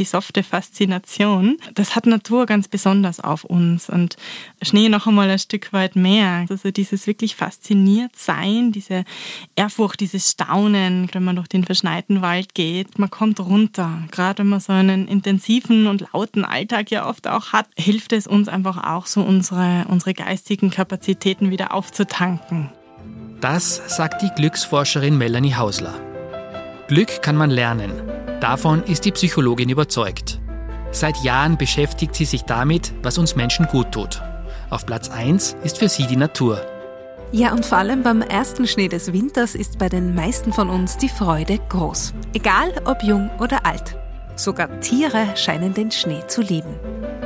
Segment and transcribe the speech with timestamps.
[0.00, 4.16] die softe Faszination, das hat Natur ganz besonders auf uns und
[4.60, 6.44] Schnee noch einmal ein Stück weit mehr.
[6.50, 9.04] Also dieses wirklich fasziniert sein, diese
[9.54, 14.02] Ehrfurcht, dieses Staunen, wenn man durch den verschneiten Wald geht, man kommt runter.
[14.10, 18.26] Gerade wenn man so einen intensiven und lauten Alltag ja oft auch hat, hilft es
[18.26, 22.72] uns einfach auch so unsere, unsere geistigen Kapazitäten wieder aufzutanken.
[23.40, 26.00] Das sagt die Glücksforscherin Melanie Hausler.
[26.88, 28.23] Glück kann man lernen.
[28.44, 30.38] Davon ist die Psychologin überzeugt.
[30.90, 34.20] Seit Jahren beschäftigt sie sich damit, was uns Menschen gut tut.
[34.68, 36.60] Auf Platz 1 ist für sie die Natur.
[37.32, 40.98] Ja, und vor allem beim ersten Schnee des Winters ist bei den meisten von uns
[40.98, 42.12] die Freude groß.
[42.34, 43.96] Egal ob jung oder alt.
[44.36, 46.74] Sogar Tiere scheinen den Schnee zu lieben.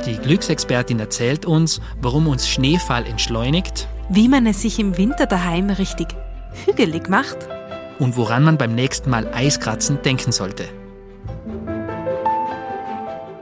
[0.05, 5.69] Die Glücksexpertin erzählt uns, warum uns Schneefall entschleunigt, wie man es sich im Winter daheim
[5.69, 6.07] richtig
[6.65, 7.49] hügelig macht
[7.99, 10.69] und woran man beim nächsten Mal Eiskratzen denken sollte.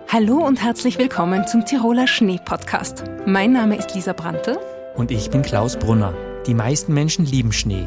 [0.09, 3.03] Hallo und herzlich willkommen zum Tiroler Schnee-Podcast.
[3.25, 4.57] Mein Name ist Lisa Brandte.
[4.95, 6.13] Und ich bin Klaus Brunner.
[6.47, 7.85] Die meisten Menschen lieben Schnee.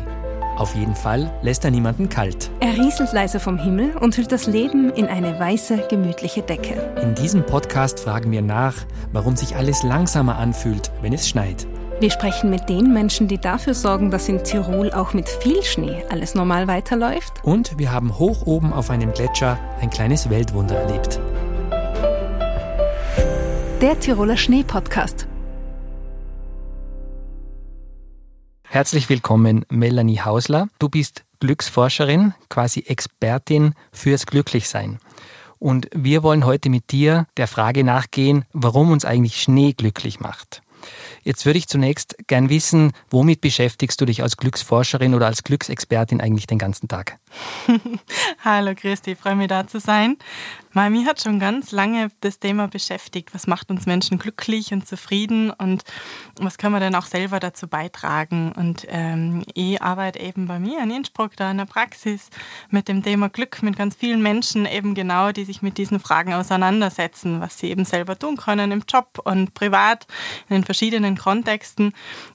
[0.58, 2.50] Auf jeden Fall lässt er niemanden kalt.
[2.61, 6.92] Er rieselt leise vom Himmel und hüllt das Leben in eine weiße, gemütliche Decke.
[7.00, 8.75] In diesem Podcast fragen wir nach,
[9.12, 11.67] warum sich alles langsamer anfühlt, wenn es schneit.
[12.00, 16.05] Wir sprechen mit den Menschen, die dafür sorgen, dass in Tirol auch mit viel Schnee
[16.11, 17.33] alles normal weiterläuft.
[17.42, 21.19] Und wir haben hoch oben auf einem Gletscher ein kleines Weltwunder erlebt
[23.81, 25.27] der Tiroler Schnee-Podcast.
[28.62, 30.69] Herzlich willkommen, Melanie Hausler.
[30.78, 34.98] Du bist Glücksforscherin, quasi Expertin fürs Glücklichsein.
[35.58, 40.61] Und wir wollen heute mit dir der Frage nachgehen, warum uns eigentlich Schnee glücklich macht.
[41.23, 46.20] Jetzt würde ich zunächst gern wissen, womit beschäftigst du dich als Glücksforscherin oder als Glücksexpertin
[46.20, 47.19] eigentlich den ganzen Tag?
[48.45, 50.17] Hallo Christi, freue mich da zu sein.
[50.73, 53.35] Mami hat schon ganz lange das Thema beschäftigt.
[53.35, 55.83] Was macht uns Menschen glücklich und zufrieden und
[56.39, 58.53] was können wir denn auch selber dazu beitragen?
[58.53, 62.30] Und ähm, ich arbeite eben bei mir in Innsbruck da in der Praxis
[62.70, 66.35] mit dem Thema Glück mit ganz vielen Menschen eben genau, die sich mit diesen Fragen
[66.35, 70.07] auseinandersetzen, was sie eben selber tun können im Job und privat
[70.48, 71.92] in den verschiedenen Kontexten.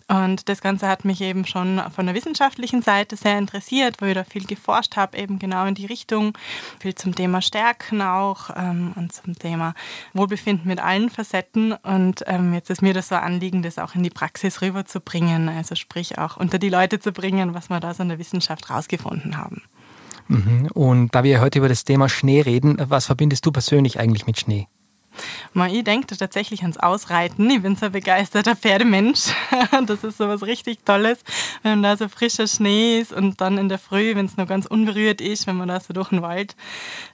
[0.08, 4.14] Und das Ganze hat mich eben schon von der wissenschaftlichen Seite sehr interessiert, wo ich
[4.14, 6.38] da viel geforscht habe, eben genau in die Richtung,
[6.80, 9.74] viel zum Thema Stärken auch ähm, und zum Thema
[10.14, 11.74] Wohlbefinden mit allen Facetten.
[11.74, 15.50] Und ähm, jetzt ist mir das so ein Anliegen, das auch in die Praxis rüberzubringen,
[15.50, 18.70] also sprich auch unter die Leute zu bringen, was wir da so in der Wissenschaft
[18.70, 19.64] rausgefunden haben.
[20.28, 20.70] Mhm.
[20.74, 24.40] Und da wir heute über das Thema Schnee reden, was verbindest du persönlich eigentlich mit
[24.40, 24.68] Schnee?
[25.70, 27.50] Ich denke tatsächlich ans Ausreiten.
[27.50, 29.34] Ich bin so ein begeisterter Pferdemensch.
[29.86, 31.20] Das ist so was richtig Tolles,
[31.64, 34.66] wenn da so frischer Schnee ist und dann in der Früh, wenn es noch ganz
[34.66, 36.56] unberührt ist, wenn man da so durch den Wald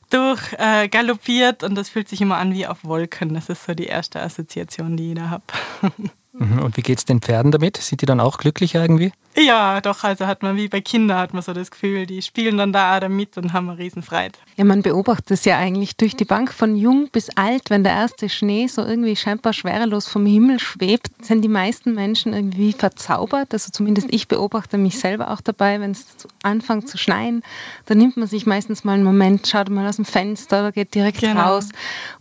[0.10, 3.34] durch äh, galoppiert und das fühlt sich immer an wie auf Wolken.
[3.34, 5.44] Das ist so die erste Assoziation, die ich da habe.
[6.34, 6.60] Mhm.
[6.60, 7.76] Und wie geht es den Pferden damit?
[7.76, 9.12] Sind die dann auch glücklicher irgendwie?
[9.38, 12.58] Ja, doch, also hat man wie bei Kindern hat man so das Gefühl, die spielen
[12.58, 14.38] dann da damit und haben eine Riesenfreude.
[14.58, 17.94] Ja, man beobachtet es ja eigentlich durch die Bank von jung bis alt, wenn der
[17.94, 23.54] erste Schnee so irgendwie scheinbar schwerelos vom Himmel schwebt, sind die meisten Menschen irgendwie verzaubert.
[23.54, 26.06] Also zumindest ich beobachte mich selber auch dabei, wenn es
[26.44, 27.44] anfängt zu schneien,
[27.86, 30.94] dann nimmt man sich meistens mal einen Moment, schaut mal aus dem Fenster oder geht
[30.94, 31.42] direkt genau.
[31.42, 31.70] raus.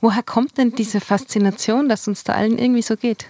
[0.00, 3.26] Woher kommt denn diese Faszination, dass uns da allen irgendwie so geht?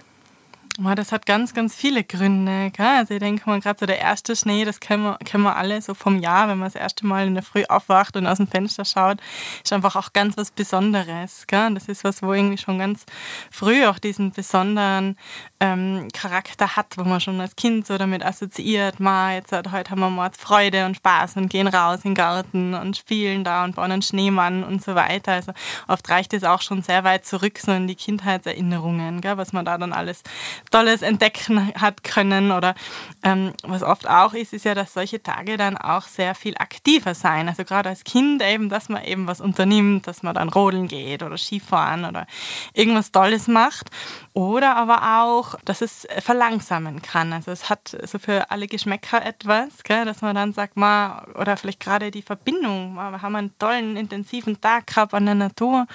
[0.77, 2.71] Das hat ganz, ganz viele Gründe.
[2.71, 2.85] Gell?
[2.85, 5.81] Also ich denke mal, gerade so der erste Schnee, das kennen wir, kennen wir alle
[5.81, 8.47] so vom Jahr, wenn man das erste Mal in der Früh aufwacht und aus dem
[8.47, 9.19] Fenster schaut,
[9.63, 11.45] ist einfach auch ganz was Besonderes.
[11.47, 11.73] Gell?
[11.73, 13.05] Das ist was, wo irgendwie schon ganz
[13.51, 15.17] früh auch diesen besonderen
[15.61, 19.99] ähm, Charakter hat, wo man schon als Kind so damit assoziiert, ma, jetzt heute haben
[19.99, 23.75] wir mal Freude und Spaß und gehen raus in den Garten und spielen da und
[23.75, 25.33] bauen einen Schneemann und so weiter.
[25.33, 25.53] Also
[25.87, 29.37] oft reicht es auch schon sehr weit zurück, so in die Kindheitserinnerungen, gell?
[29.37, 30.23] was man da dann alles
[30.71, 32.51] Tolles entdecken hat können.
[32.51, 32.73] Oder
[33.21, 37.13] ähm, was oft auch ist, ist ja, dass solche Tage dann auch sehr viel aktiver
[37.13, 37.47] sein.
[37.47, 41.21] Also gerade als Kind eben, dass man eben was unternimmt, dass man dann rodeln geht
[41.21, 42.25] oder Skifahren oder
[42.73, 43.91] irgendwas Tolles macht.
[44.33, 47.33] Oder aber auch, dass es verlangsamen kann.
[47.33, 51.57] Also es hat so für alle Geschmäcker etwas, gell, dass man dann sagt, ma, oder
[51.57, 55.87] vielleicht gerade die Verbindung, ma, wir haben einen tollen, intensiven Tag gehabt an der Natur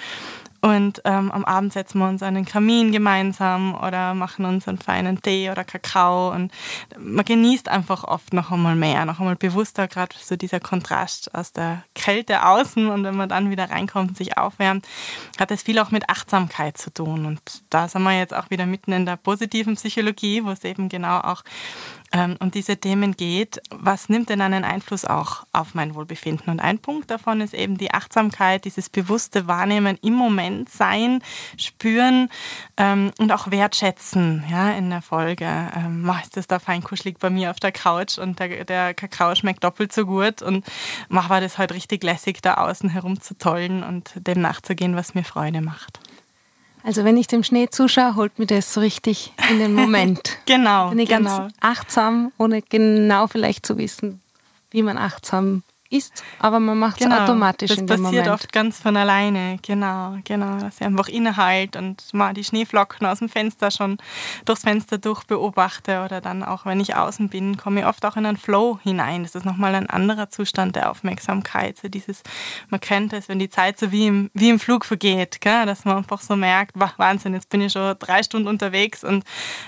[0.67, 4.79] und ähm, am Abend setzen wir uns an den Kamin gemeinsam oder machen uns einen
[4.79, 6.33] feinen Tee oder Kakao.
[6.33, 6.51] Und
[6.99, 11.53] man genießt einfach oft noch einmal mehr, noch einmal bewusster, gerade so dieser Kontrast aus
[11.53, 14.85] der Kälte außen und wenn man dann wieder reinkommt und sich aufwärmt,
[15.39, 17.27] hat das viel auch mit Achtsamkeit zu tun.
[17.27, 17.41] Und
[17.71, 21.21] da sind wir jetzt auch wieder mitten in der positiven Psychologie, wo es eben genau
[21.21, 21.45] auch
[22.17, 26.51] ähm, um diese Themen geht, was nimmt denn einen Einfluss auch auf mein Wohlbefinden?
[26.51, 31.23] Und ein Punkt davon ist eben die Achtsamkeit, dieses bewusste Wahrnehmen im Moment sein,
[31.57, 32.31] spüren
[32.77, 35.47] ähm, und auch wertschätzen ja, in der Folge.
[35.77, 39.35] Ähm, ist das da fein kuschelig bei mir auf der Couch und der, der Kakao
[39.35, 40.65] schmeckt doppelt so gut und
[41.09, 45.61] mach war das halt richtig lässig, da außen herumzutollen und dem nachzugehen, was mir Freude
[45.61, 46.01] macht.
[46.87, 50.39] Also wenn ich dem Schnee zuschaue, holt mir das so richtig in den Moment.
[50.47, 50.91] genau.
[50.91, 51.39] Bin ich genau.
[51.39, 54.23] ganz achtsam, ohne genau vielleicht zu wissen,
[54.71, 55.65] wie man achtsam
[55.97, 58.41] ist, aber man macht es genau, automatisch das in dem passiert Moment.
[58.41, 63.19] oft ganz von alleine, genau, genau, dass ich einfach innehalt und mal die Schneeflocken aus
[63.21, 63.99] dem Fenster schon
[64.45, 68.17] durchs Fenster durch beobachte oder dann auch, wenn ich außen bin, komme ich oft auch
[68.17, 69.23] in einen Flow hinein.
[69.23, 72.23] Das ist nochmal ein anderer Zustand der Aufmerksamkeit, so dieses,
[72.71, 75.67] man kennt es, wenn die Zeit so wie im, wie im Flug vergeht, gell?
[75.67, 79.25] dass man einfach so merkt, Wahnsinn, jetzt bin ich schon drei Stunden unterwegs und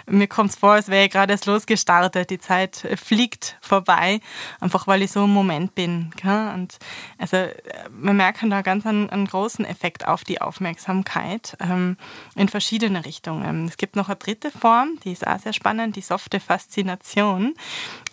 [0.06, 4.20] mir kommt es vor, als wäre ich gerade erst losgestartet, die Zeit fliegt vorbei,
[4.60, 6.10] einfach weil ich so im Moment bin.
[6.20, 6.52] Gell?
[6.54, 6.78] Und
[7.16, 11.96] also wir merken da ganz einen, einen großen Effekt auf die Aufmerksamkeit ähm,
[12.34, 13.66] in verschiedene Richtungen.
[13.66, 17.54] Es gibt noch eine dritte Form, die ist auch sehr spannend, die softe Faszination.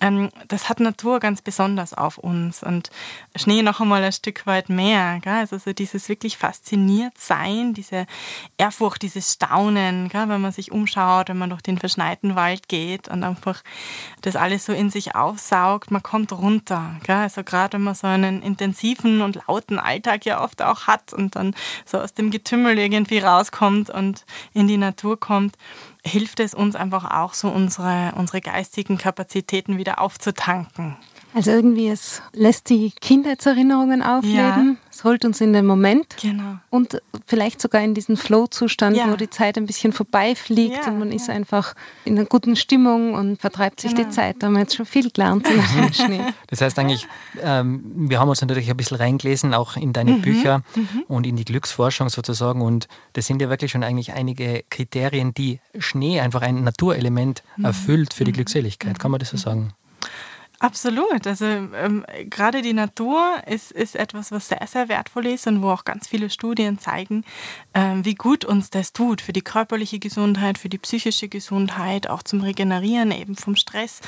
[0.01, 2.91] Ähm, das hat Natur ganz besonders auf uns und
[3.35, 5.19] Schnee noch einmal ein Stück weit mehr.
[5.21, 5.33] Gell?
[5.33, 8.05] Also so dieses wirklich fasziniert sein, diese
[8.57, 10.29] Ehrfurcht, dieses Staunen, gell?
[10.29, 13.63] wenn man sich umschaut, wenn man durch den verschneiten Wald geht und einfach
[14.21, 16.95] das alles so in sich aufsaugt, man kommt runter.
[17.03, 17.15] Gell?
[17.15, 21.35] Also gerade wenn man so einen intensiven und lauten Alltag ja oft auch hat und
[21.35, 21.55] dann
[21.85, 25.55] so aus dem Getümmel irgendwie rauskommt und in die Natur kommt,
[26.05, 30.97] hilft es uns einfach auch so unsere, unsere geistigen Kapazitäten wieder aufzutanken.
[31.35, 34.89] Also irgendwie, es lässt die Kindheitserinnerungen aufleben, ja.
[34.89, 36.59] es holt uns in den Moment genau.
[36.69, 39.11] und vielleicht sogar in diesen Flow-Zustand, ja.
[39.11, 43.15] wo die Zeit ein bisschen vorbeifliegt ja, und man ist einfach in einer guten Stimmung
[43.15, 44.07] und vertreibt sich genau.
[44.07, 44.37] die Zeit.
[44.39, 46.21] Da haben wir jetzt schon viel gelernt in Schnee.
[46.47, 47.05] Das heißt eigentlich,
[47.43, 50.21] ähm, wir haben uns natürlich ein bisschen reingelesen, auch in deine mhm.
[50.21, 51.03] Bücher mhm.
[51.09, 55.59] und in die Glücksforschung sozusagen und das sind ja wirklich schon eigentlich einige Kriterien, die
[55.79, 57.65] Schnee einfach ein Naturelement mhm.
[57.65, 58.35] erfüllt für die mhm.
[58.35, 58.99] Glückseligkeit.
[58.99, 59.73] Kann man das so sagen?
[60.59, 61.27] Absolut.
[61.27, 65.69] Also ähm, gerade die Natur ist, ist etwas, was sehr, sehr wertvoll ist und wo
[65.69, 67.25] auch ganz viele Studien zeigen,
[67.73, 72.23] ähm, wie gut uns das tut für die körperliche Gesundheit, für die psychische Gesundheit, auch
[72.23, 73.99] zum Regenerieren eben vom Stress,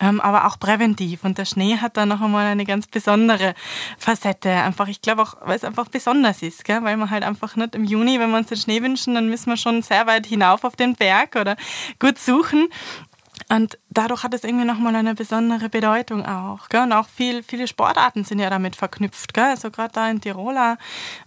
[0.00, 1.24] ähm, aber auch präventiv.
[1.24, 3.54] Und der Schnee hat da noch einmal eine ganz besondere
[3.98, 4.50] Facette.
[4.50, 6.82] Einfach, ich glaube auch, weil es einfach besonders ist, gell?
[6.82, 9.50] weil man halt einfach nicht im Juni, wenn wir uns den Schnee wünschen, dann müssen
[9.50, 11.56] wir schon sehr weit hinauf auf den Berg oder
[11.98, 12.68] gut suchen.
[13.48, 16.68] Und dadurch hat es irgendwie nochmal eine besondere Bedeutung auch.
[16.68, 16.82] Gell?
[16.82, 19.34] Und auch viel, viele Sportarten sind ja damit verknüpft.
[19.34, 19.44] Gell?
[19.44, 20.78] Also gerade da in Tiroler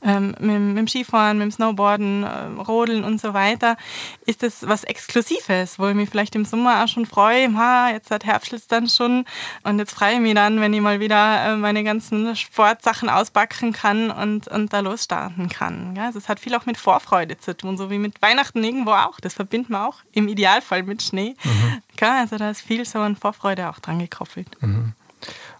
[0.01, 3.77] ähm, mit, mit, dem Skifahren, mit dem Snowboarden, äh, Rodeln und so weiter,
[4.25, 8.11] ist das was Exklusives, wo ich mich vielleicht im Sommer auch schon freue, ha, jetzt
[8.11, 9.25] hat Herbst dann schon
[9.63, 13.73] und jetzt freue ich mich dann, wenn ich mal wieder äh, meine ganzen Sportsachen auspacken
[13.73, 15.95] kann und, und da losstarten kann.
[15.95, 16.03] Gell?
[16.03, 19.19] Also es hat viel auch mit Vorfreude zu tun, so wie mit Weihnachten irgendwo auch.
[19.19, 21.35] Das verbindet man auch im Idealfall mit Schnee.
[21.43, 21.81] Mhm.
[22.11, 24.47] Also da ist viel so an Vorfreude auch dran gekoppelt.
[24.61, 24.93] Mhm.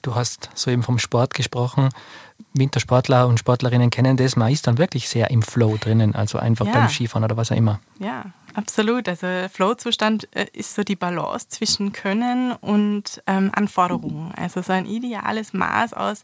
[0.01, 1.90] Du hast soeben vom Sport gesprochen.
[2.54, 4.36] Wintersportler und Sportlerinnen kennen das.
[4.36, 6.74] Man ist dann wirklich sehr im Flow drinnen, also einfach ja.
[6.74, 7.80] beim Skifahren oder was auch immer.
[8.00, 9.09] Ja, Absolut.
[9.09, 14.31] Also Flow-Zustand äh, ist so die Balance zwischen Können und ähm, Anforderungen.
[14.35, 16.21] Also so ein ideales Maß aus,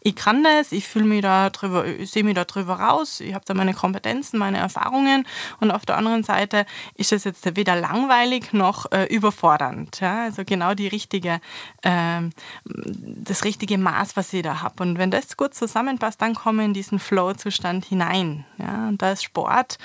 [0.00, 3.44] ich kann das, ich fühle mich da drüber, sehe mich da drüber raus, ich habe
[3.44, 5.26] da meine Kompetenzen, meine Erfahrungen
[5.58, 10.00] und auf der anderen Seite ist es jetzt weder langweilig noch äh, überfordernd.
[10.00, 10.22] Ja?
[10.24, 11.40] Also genau die richtige,
[11.82, 12.20] äh,
[12.64, 14.84] das richtige Maß, was ich da habe.
[14.84, 18.44] Und wenn das gut zusammenpasst, dann komme ich in diesen Flow-Zustand hinein.
[18.58, 18.88] Ja?
[18.88, 19.78] Und da ist Sport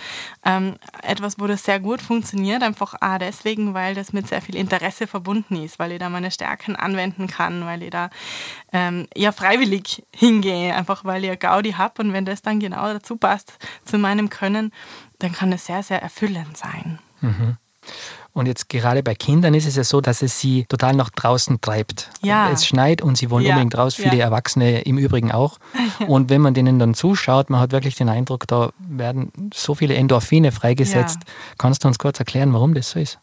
[0.45, 4.41] ähm, etwas, wo das sehr gut gut funktioniert, einfach auch deswegen, weil das mit sehr
[4.41, 8.09] viel Interesse verbunden ist, weil ich da meine Stärken anwenden kann, weil ich da
[8.73, 12.91] ähm, eher freiwillig hingehe, einfach weil ich eine Gaudi habe und wenn das dann genau
[12.91, 14.73] dazu passt zu meinem Können,
[15.19, 16.99] dann kann es sehr, sehr erfüllend sein.
[17.21, 17.55] Mhm.
[18.37, 21.59] Und jetzt gerade bei Kindern ist es ja so, dass es sie total nach draußen
[21.59, 22.11] treibt.
[22.21, 22.51] Ja.
[22.51, 23.53] Es schneit und sie wollen ja.
[23.53, 24.25] unbedingt raus, viele ja.
[24.25, 25.57] Erwachsene im Übrigen auch.
[26.07, 29.95] Und wenn man denen dann zuschaut, man hat wirklich den Eindruck, da werden so viele
[29.95, 31.19] Endorphine freigesetzt.
[31.57, 33.17] Kannst du uns kurz erklären, warum das so ist?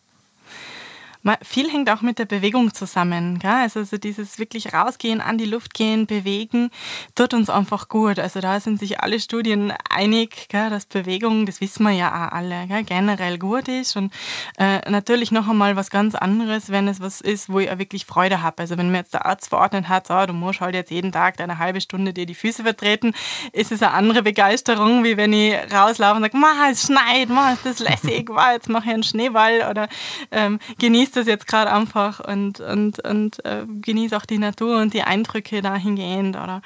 [1.42, 3.38] Viel hängt auch mit der Bewegung zusammen.
[3.38, 3.50] Gell?
[3.50, 6.70] Also, dieses wirklich rausgehen, an die Luft gehen, bewegen,
[7.14, 8.18] tut uns einfach gut.
[8.18, 12.32] Also da sind sich alle Studien einig, gell, dass Bewegung, das wissen wir ja auch
[12.32, 13.96] alle, gell, generell gut ist.
[13.96, 14.12] Und
[14.58, 18.06] äh, natürlich noch einmal was ganz anderes, wenn es was ist, wo ich auch wirklich
[18.06, 18.58] Freude habe.
[18.58, 21.40] Also wenn mir jetzt der Arzt verordnet hat, so, du musst halt jetzt jeden Tag
[21.40, 23.14] eine halbe Stunde dir die Füße vertreten,
[23.52, 26.36] ist es eine andere Begeisterung, wie wenn ich rauslaufe und sage,
[26.70, 29.88] es schneit, ma, ist das lässig, wow, jetzt mache ich einen Schneeball oder
[30.30, 34.80] ähm, genieße genieße das jetzt gerade einfach und, und, und äh, genieße auch die Natur
[34.80, 36.60] und die Eindrücke dahingehend oder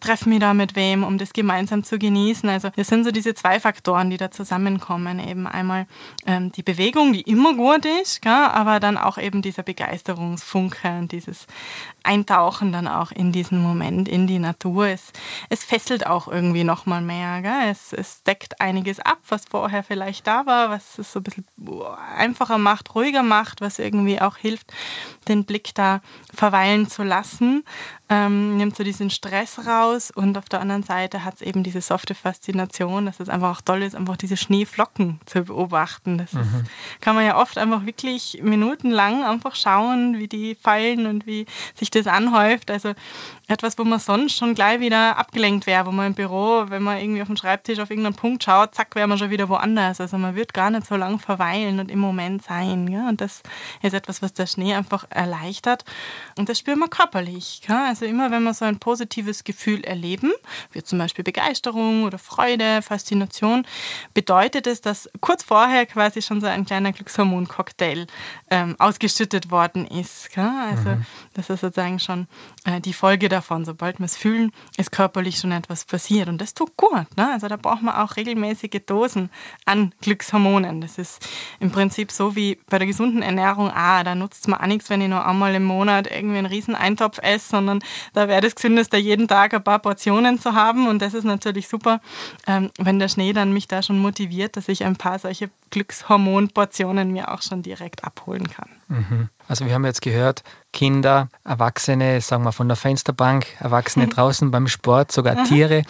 [0.00, 2.48] treffe mich da mit wem, um das gemeinsam zu genießen.
[2.48, 5.18] Also das sind so diese zwei Faktoren, die da zusammenkommen.
[5.20, 5.86] Eben einmal
[6.26, 8.32] ähm, die Bewegung, die immer gut ist, gell?
[8.32, 11.46] aber dann auch eben dieser Begeisterungsfunke und dieses
[12.04, 14.88] Eintauchen dann auch in diesen Moment, in die Natur.
[14.88, 15.12] Es,
[15.48, 17.42] es fesselt auch irgendwie nochmal mehr.
[17.42, 17.70] Gell?
[17.70, 21.44] Es, es deckt einiges ab, was vorher vielleicht da war, was es so ein bisschen
[22.16, 24.72] einfacher macht, ruhiger macht, was irgendwie auch hilft,
[25.28, 26.00] den Blick da
[26.34, 27.64] verweilen zu lassen
[28.12, 31.80] ähm, nimmt so diesen Stress raus und auf der anderen Seite hat es eben diese
[31.80, 36.18] softe Faszination, dass es einfach auch toll ist, einfach diese Schneeflocken zu beobachten.
[36.18, 36.40] Das mhm.
[36.40, 41.46] ist, kann man ja oft einfach wirklich minutenlang einfach schauen, wie die fallen und wie
[41.74, 42.70] sich das anhäuft.
[42.70, 42.92] Also
[43.48, 46.98] etwas, wo man sonst schon gleich wieder abgelenkt wäre, wo man im Büro, wenn man
[46.98, 50.00] irgendwie auf dem Schreibtisch auf irgendeinen Punkt schaut, zack, wäre man schon wieder woanders.
[50.00, 52.88] Also man wird gar nicht so lang verweilen und im Moment sein.
[52.88, 53.08] Ja?
[53.08, 53.42] Und das
[53.82, 55.84] ist etwas, was der Schnee einfach erleichtert.
[56.38, 57.62] Und das spürt man körperlich.
[57.68, 57.86] Ja?
[57.86, 60.32] Also immer, wenn wir so ein positives Gefühl erleben,
[60.72, 63.66] wie zum Beispiel Begeisterung oder Freude, Faszination,
[64.14, 68.06] bedeutet es, dass kurz vorher quasi schon so ein kleiner Glückshormoncocktail
[68.50, 70.28] ähm, ausgeschüttet worden ist.
[70.36, 70.68] Ja?
[70.70, 71.06] Also mhm.
[71.34, 72.26] das ist sozusagen schon
[72.64, 73.64] äh, die Folge davon.
[73.64, 76.28] Sobald wir es fühlen, ist körperlich schon etwas passiert.
[76.28, 77.16] Und das tut gut.
[77.16, 77.30] Ne?
[77.32, 79.30] Also da braucht man auch regelmäßige Dosen
[79.64, 80.80] an Glückshormonen.
[80.80, 81.26] Das ist
[81.60, 83.70] im Prinzip so wie bei der gesunden Ernährung.
[83.72, 86.46] Ah, da nutzt es mir auch nichts, wenn ich nur einmal im Monat irgendwie einen
[86.46, 87.81] riesen Eintopf esse, sondern
[88.12, 90.88] da wäre das gesündeste, jeden Tag ein paar Portionen zu haben.
[90.88, 92.00] Und das ist natürlich super,
[92.46, 97.12] ähm, wenn der Schnee dann mich da schon motiviert, dass ich ein paar solche Glückshormonportionen
[97.12, 98.68] mir auch schon direkt abholen kann.
[98.88, 99.28] Mhm.
[99.48, 104.10] Also wir haben jetzt gehört, Kinder, Erwachsene, sagen wir von der Fensterbank, Erwachsene mhm.
[104.10, 105.44] draußen beim Sport, sogar.
[105.44, 105.82] Tiere.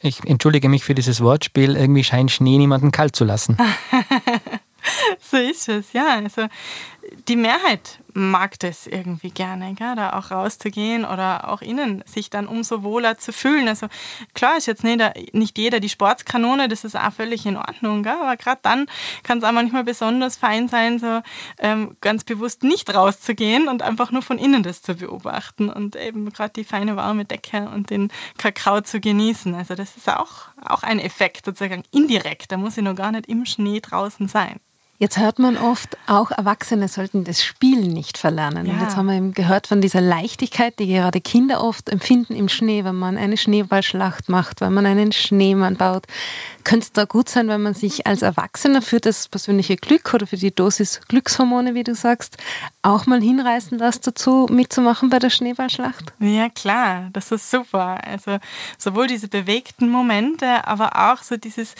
[0.00, 3.56] Ich entschuldige mich für dieses Wortspiel, irgendwie scheint Schnee niemanden kalt zu lassen.
[5.20, 6.16] so ist es, ja.
[6.16, 6.48] Also
[7.28, 9.94] die Mehrheit mag das irgendwie gerne, gell?
[9.96, 13.66] da auch rauszugehen oder auch innen sich dann umso wohler zu fühlen.
[13.66, 13.88] Also
[14.34, 15.02] klar ist jetzt nicht,
[15.34, 18.16] nicht jeder die Sportskanone, das ist auch völlig in Ordnung, gell?
[18.20, 18.86] aber gerade dann
[19.24, 21.22] kann es auch manchmal besonders fein sein, so
[21.58, 26.32] ähm, ganz bewusst nicht rauszugehen und einfach nur von innen das zu beobachten und eben
[26.32, 29.54] gerade die feine warme Decke und den Kakao zu genießen.
[29.54, 33.26] Also das ist auch, auch ein Effekt sozusagen indirekt, da muss ich noch gar nicht
[33.26, 34.60] im Schnee draußen sein.
[34.96, 38.66] Jetzt hört man oft, auch Erwachsene sollten das Spielen nicht verlernen.
[38.66, 38.72] Ja.
[38.74, 42.48] Und jetzt haben wir eben gehört von dieser Leichtigkeit, die gerade Kinder oft empfinden im
[42.48, 46.06] Schnee, wenn man eine Schneeballschlacht macht, wenn man einen Schneemann baut.
[46.62, 50.28] Könnte es da gut sein, wenn man sich als Erwachsener für das persönliche Glück oder
[50.28, 52.36] für die Dosis Glückshormone, wie du sagst,
[52.82, 56.12] auch mal hinreißen lässt dazu, mitzumachen bei der Schneeballschlacht?
[56.20, 57.98] Ja, klar, das ist super.
[58.06, 58.38] Also
[58.78, 61.74] sowohl diese bewegten Momente, aber auch so dieses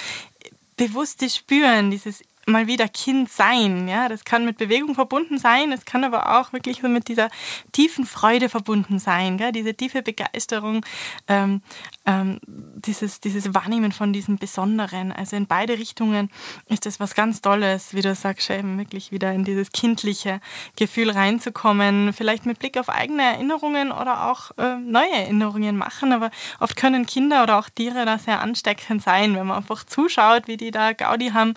[0.77, 3.89] bewusste Spüren, dieses mal wieder Kind sein.
[3.89, 7.31] Ja, das kann mit Bewegung verbunden sein, es kann aber auch wirklich so mit dieser
[7.73, 9.53] tiefen Freude verbunden sein, gell?
[9.53, 10.85] diese tiefe Begeisterung,
[11.29, 11.63] ähm,
[12.07, 15.13] ähm, dieses, dieses Wahrnehmen von diesem Besonderen.
[15.13, 16.31] Also in beide Richtungen
[16.69, 20.41] ist das was ganz Tolles, wie du sagst, eben wirklich wieder in dieses kindliche
[20.77, 26.13] Gefühl reinzukommen, vielleicht mit Blick auf eigene Erinnerungen oder auch äh, neue Erinnerungen machen.
[26.13, 30.47] Aber oft können Kinder oder auch Tiere da sehr ansteckend sein, wenn man einfach zuschaut,
[30.47, 31.55] wie die da Gaudi haben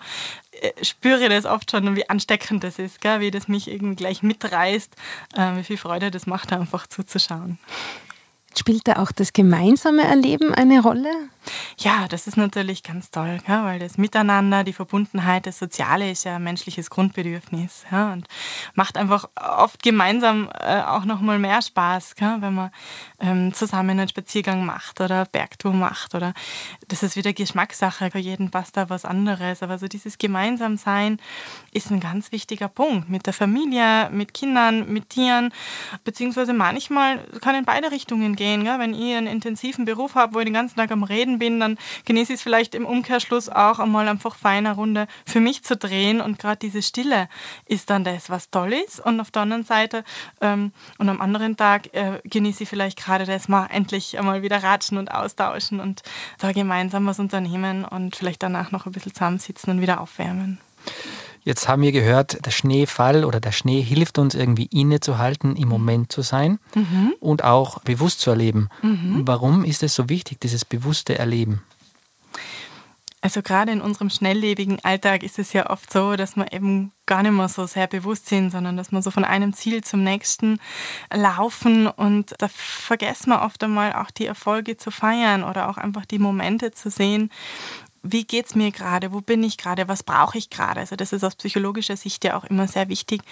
[0.82, 3.20] spüre das oft schon, wie ansteckend das ist, gell?
[3.20, 4.94] wie das mich irgendwie gleich mitreißt,
[5.34, 7.58] äh, wie viel Freude das macht, einfach zuzuschauen.
[8.56, 11.10] Spielt da auch das gemeinsame Erleben eine Rolle?
[11.78, 16.24] Ja, das ist natürlich ganz toll, ja, weil das Miteinander, die Verbundenheit, das Soziale ist
[16.24, 18.26] ja ein menschliches Grundbedürfnis ja, und
[18.74, 22.70] macht einfach oft gemeinsam äh, auch nochmal mehr Spaß, ja, wenn man
[23.20, 26.34] ähm, zusammen einen Spaziergang macht oder Bergtour macht oder
[26.88, 31.18] das ist wieder Geschmackssache, für jeden passt da was anderes, aber so dieses Gemeinsamsein
[31.72, 35.52] ist ein ganz wichtiger Punkt mit der Familie, mit Kindern, mit Tieren,
[36.04, 40.40] beziehungsweise manchmal kann in beide Richtungen gehen, ja, wenn ich einen intensiven Beruf habe, wo
[40.40, 43.78] ich den ganzen Tag am Reden bin, dann genieße ich es vielleicht im Umkehrschluss auch
[43.78, 46.20] einmal einfach feiner Runde für mich zu drehen.
[46.20, 47.28] Und gerade diese Stille
[47.66, 49.00] ist dann das, was toll ist.
[49.00, 50.04] Und auf der anderen Seite
[50.40, 54.62] ähm, und am anderen Tag äh, genieße ich vielleicht gerade das mal endlich einmal wieder
[54.62, 56.02] ratschen und austauschen und
[56.38, 60.58] da gemeinsam was unternehmen und vielleicht danach noch ein bisschen zusammensitzen und wieder aufwärmen.
[61.44, 66.12] Jetzt haben wir gehört, der Schneefall oder der Schnee hilft uns irgendwie innezuhalten, im Moment
[66.12, 67.14] zu sein mhm.
[67.20, 68.68] und auch bewusst zu erleben.
[68.82, 69.22] Mhm.
[69.26, 71.62] Warum ist es so wichtig, dieses bewusste Erleben?
[73.20, 77.24] Also gerade in unserem schnelllebigen Alltag ist es ja oft so, dass wir eben gar
[77.24, 80.60] nicht mehr so sehr bewusst sind, sondern dass wir so von einem Ziel zum nächsten
[81.12, 86.06] laufen und da vergessen wir oft einmal auch die Erfolge zu feiern oder auch einfach
[86.06, 87.30] die Momente zu sehen,
[88.02, 90.80] wie geht es mir gerade, wo bin ich gerade, was brauche ich gerade.
[90.80, 93.22] Also das ist aus psychologischer Sicht ja auch immer sehr wichtig,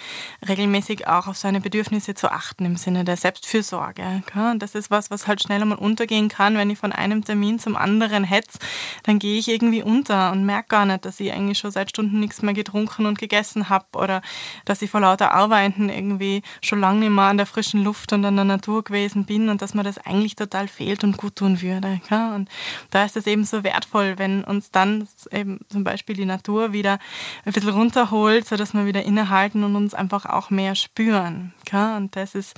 [0.47, 4.23] regelmäßig auch auf seine Bedürfnisse zu achten im Sinne der Selbstfürsorge.
[4.57, 7.75] Das ist was, was halt schneller mal untergehen kann, wenn ich von einem Termin zum
[7.75, 8.59] anderen hetze,
[9.03, 12.19] dann gehe ich irgendwie unter und merke gar nicht, dass ich eigentlich schon seit Stunden
[12.19, 14.21] nichts mehr getrunken und gegessen habe oder
[14.65, 18.25] dass ich vor lauter Arbeiten irgendwie schon lange nicht mehr an der frischen Luft und
[18.25, 21.61] an der Natur gewesen bin und dass mir das eigentlich total fehlt und gut tun
[21.61, 22.01] würde.
[22.09, 22.49] Und
[22.91, 26.99] da ist es eben so wertvoll, wenn uns dann eben zum Beispiel die Natur wieder
[27.45, 31.53] ein bisschen runterholt, sodass wir wieder innehalten und uns einfach auch mehr spüren.
[31.71, 32.57] Und das ist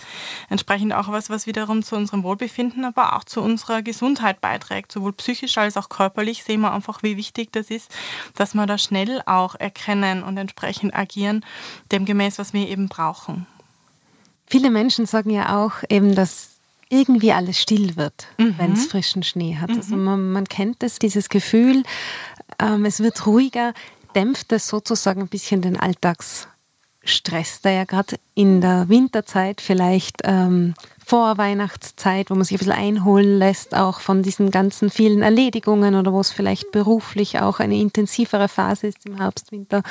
[0.49, 4.91] entsprechend auch was, was wiederum zu unserem Wohlbefinden, aber auch zu unserer Gesundheit beiträgt.
[4.91, 7.91] Sowohl psychisch als auch körperlich sehen wir einfach, wie wichtig das ist,
[8.35, 11.43] dass wir da schnell auch erkennen und entsprechend agieren,
[11.91, 13.47] demgemäß, was wir eben brauchen.
[14.45, 16.58] Viele Menschen sagen ja auch eben, dass
[16.89, 18.55] irgendwie alles still wird, mhm.
[18.57, 19.69] wenn es frischen Schnee hat.
[19.69, 19.89] Also mhm.
[19.89, 21.83] Also man, man, kennt das, dieses Gefühl,
[22.59, 23.73] ähm, es wird ruhiger,
[24.15, 30.73] dämpft es sozusagen ein bisschen den Alltagsstress, der ja gerade in der Winterzeit vielleicht ähm,
[31.05, 36.13] Vorweihnachtszeit, wo man sich ein bisschen einholen lässt, auch von diesen ganzen vielen Erledigungen oder
[36.13, 39.81] wo es vielleicht beruflich auch eine intensivere Phase ist im Herbst, Winter,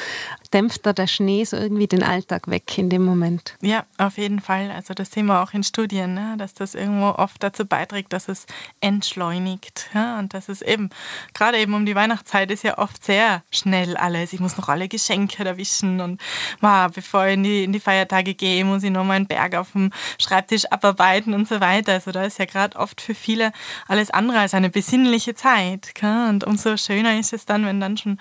[0.53, 3.57] dämpft da der Schnee so irgendwie den Alltag weg in dem Moment.
[3.61, 4.71] Ja, auf jeden Fall.
[4.71, 6.35] Also das sehen wir auch in Studien, ne?
[6.39, 8.47] dass das irgendwo oft dazu beiträgt, dass es
[8.81, 9.91] entschleunigt.
[9.95, 10.19] Ja?
[10.19, 10.91] Und dass es eben,
[11.35, 14.33] gerade eben um die Weihnachtszeit ist ja oft sehr schnell alles.
[14.33, 16.21] Ich muss noch alle Geschenke erwischen und
[16.61, 19.55] wow, bevor ich in die, in die Feiertage gehe, muss ich noch mal einen Berg
[19.55, 21.93] auf dem Schreibtisch abarbeiten arbeiten und so weiter.
[21.93, 23.53] Also da ist ja gerade oft für viele
[23.87, 25.95] alles andere als eine besinnliche Zeit.
[25.95, 26.29] Gell?
[26.29, 28.19] Und umso schöner ist es dann, wenn dann schon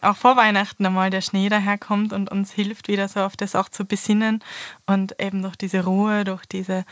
[0.00, 3.68] auch vor Weihnachten einmal der Schnee daherkommt und uns hilft, wieder so auf das auch
[3.68, 4.42] zu besinnen
[4.86, 6.84] und eben durch diese Ruhe, durch diese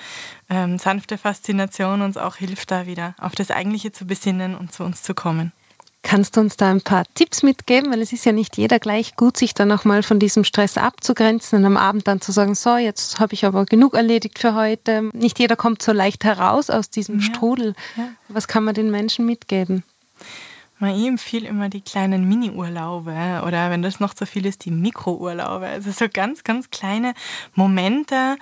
[0.49, 4.85] ähm, sanfte Faszination uns auch hilft, da wieder auf das Eigentliche zu besinnen und zu
[4.85, 5.53] uns zu kommen.
[6.03, 7.91] Kannst du uns da ein paar Tipps mitgeben?
[7.91, 11.59] Weil es ist ja nicht jeder gleich gut, sich dann nochmal von diesem Stress abzugrenzen
[11.59, 15.11] und am Abend dann zu sagen, so, jetzt habe ich aber genug erledigt für heute.
[15.13, 17.23] Nicht jeder kommt so leicht heraus aus diesem ja.
[17.23, 17.75] Strudel.
[17.97, 18.11] Ja.
[18.29, 19.83] Was kann man den Menschen mitgeben?
[20.81, 25.67] Ich empfehle immer die kleinen Mini-Urlaube oder wenn das noch zu viel ist, die Mikrourlaube.
[25.67, 27.15] Also so ganz, ganz kleine
[27.55, 28.37] Momente,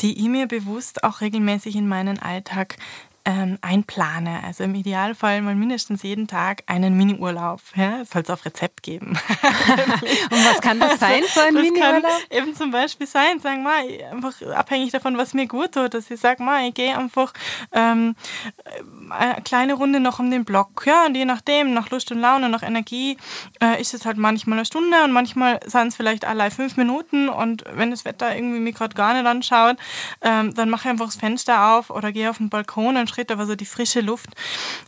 [0.00, 2.76] die ich mir bewusst auch regelmäßig in meinen Alltag
[3.24, 4.42] ähm, einplane.
[4.44, 7.60] Also im Idealfall mal mindestens jeden Tag einen Mini-Urlaub.
[7.76, 8.00] Ja?
[8.00, 9.10] Es soll es auf Rezept geben.
[10.30, 12.04] Und was kann das sein, so ein Mini-Urlaub?
[12.30, 16.20] eben zum Beispiel sein, sagen wir, einfach abhängig davon, was mir gut tut, dass ich
[16.20, 17.32] sage, mal, ich gehe einfach
[17.72, 18.14] ähm,
[19.10, 20.84] eine kleine Runde noch um den Block.
[20.86, 23.16] Ja, und je nachdem, nach Lust und Laune, nach Energie,
[23.62, 27.28] äh, ist es halt manchmal eine Stunde und manchmal sind es vielleicht allein fünf Minuten.
[27.28, 29.76] Und wenn das Wetter irgendwie mir gerade gar nicht anschaut,
[30.22, 33.30] ähm, dann mache ich einfach das Fenster auf oder gehe auf den Balkon und Schritt,
[33.30, 34.30] aber so die frische Luft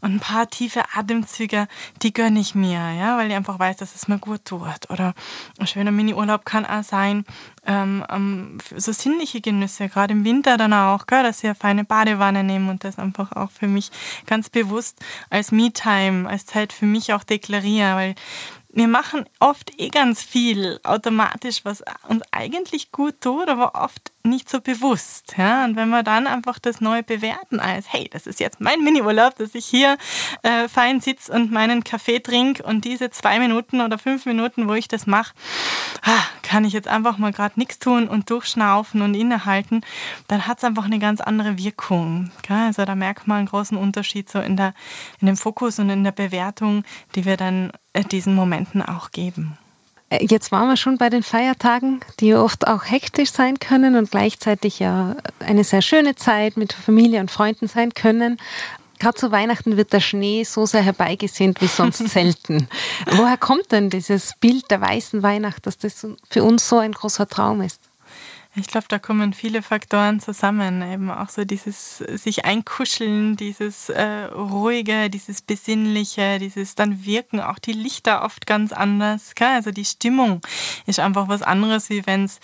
[0.01, 1.69] und ein paar tiefe Atemzüge,
[2.03, 4.91] die gönne ich mir, ja, weil ich einfach weiß, dass es mir gut tut.
[4.91, 5.15] Oder
[5.59, 7.25] ein schöner Mini-Urlaub kann auch sein,
[7.67, 12.45] ähm, so sinnliche Genüsse, gerade im Winter dann auch, gell, dass ich eine feine Badewanne
[12.45, 13.91] nehme und das einfach auch für mich
[14.27, 14.99] ganz bewusst
[15.31, 18.15] als Me-Time, als Zeit für mich auch deklariere, weil
[18.75, 24.49] wir machen oft eh ganz viel automatisch, was uns eigentlich gut tut, aber oft nicht
[24.49, 25.35] so bewusst.
[25.37, 25.65] Ja?
[25.65, 29.37] Und wenn wir dann einfach das neu bewerten als, hey, das ist jetzt mein Mini-Urlaub,
[29.37, 29.97] dass ich hier
[30.43, 34.75] äh, fein sitze und meinen Kaffee trinke und diese zwei Minuten oder fünf Minuten, wo
[34.75, 35.35] ich das mache,
[36.53, 39.81] kann ich jetzt einfach mal gerade nichts tun und durchschnaufen und innehalten,
[40.29, 42.31] dann hat es einfach eine ganz andere Wirkung.
[42.43, 42.57] Gell?
[42.57, 44.75] Also da merkt man einen großen Unterschied so in, der,
[45.21, 49.57] in dem Fokus und in der Bewertung, die wir dann äh, diesen Momenten auch geben.
[50.13, 54.11] Äh, jetzt waren wir schon bei den Feiertagen, die oft auch hektisch sein können und
[54.11, 58.39] gleichzeitig ja eine sehr schöne Zeit mit Familie und Freunden sein können.
[58.99, 62.69] Gerade zu Weihnachten wird der Schnee so sehr herbeigesehnt wie sonst selten.
[63.11, 67.27] Woher kommt denn dieses Bild der weißen Weihnacht, dass das für uns so ein großer
[67.27, 67.81] Traum ist?
[68.55, 70.83] Ich glaube, da kommen viele Faktoren zusammen.
[70.83, 77.59] Eben auch so dieses sich einkuscheln, dieses äh, ruhige, dieses besinnliche, dieses dann wirken, auch
[77.59, 79.35] die Lichter oft ganz anders.
[79.35, 79.49] Gell?
[79.49, 80.43] Also die Stimmung
[80.85, 82.41] ist einfach was anderes, wie wenn es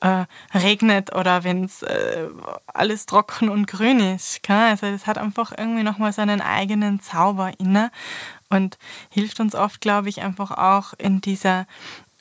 [0.00, 2.26] äh, regnet oder wenn es äh,
[2.66, 4.42] alles trocken und grün ist.
[4.42, 4.56] Gell?
[4.56, 7.92] Also das hat einfach irgendwie nochmal seinen eigenen Zauber inne
[8.48, 8.78] und
[9.10, 11.66] hilft uns oft, glaube ich, einfach auch in dieser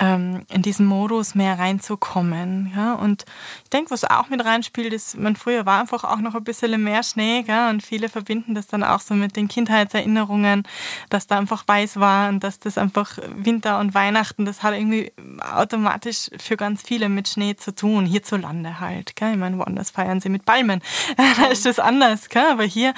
[0.01, 2.73] ähm, in diesen Modus mehr reinzukommen.
[2.75, 2.93] Ja?
[2.95, 3.25] Und
[3.63, 6.83] ich denke, was auch mit reinspielt, ist, man früher war einfach auch noch ein bisschen
[6.83, 7.69] mehr Schnee gell?
[7.69, 10.63] und viele verbinden das dann auch so mit den Kindheitserinnerungen,
[11.09, 15.13] dass da einfach weiß war und dass das einfach Winter und Weihnachten, das hat irgendwie
[15.39, 19.15] automatisch für ganz viele mit Schnee zu tun, hierzulande halt.
[19.15, 19.33] Gell?
[19.33, 20.81] Ich meine, woanders feiern sie mit Palmen,
[21.37, 22.29] da ist das anders.
[22.29, 22.47] Gell?
[22.49, 22.95] Aber hier,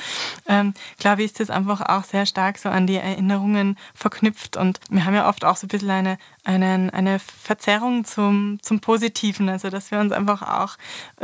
[0.48, 4.80] ähm, glaube ich, ist das einfach auch sehr stark so an die Erinnerungen verknüpft und
[4.90, 9.50] wir haben ja oft auch so ein bisschen eine einen, eine Verzerrung zum, zum Positiven.
[9.50, 10.78] Also, dass wir uns einfach auch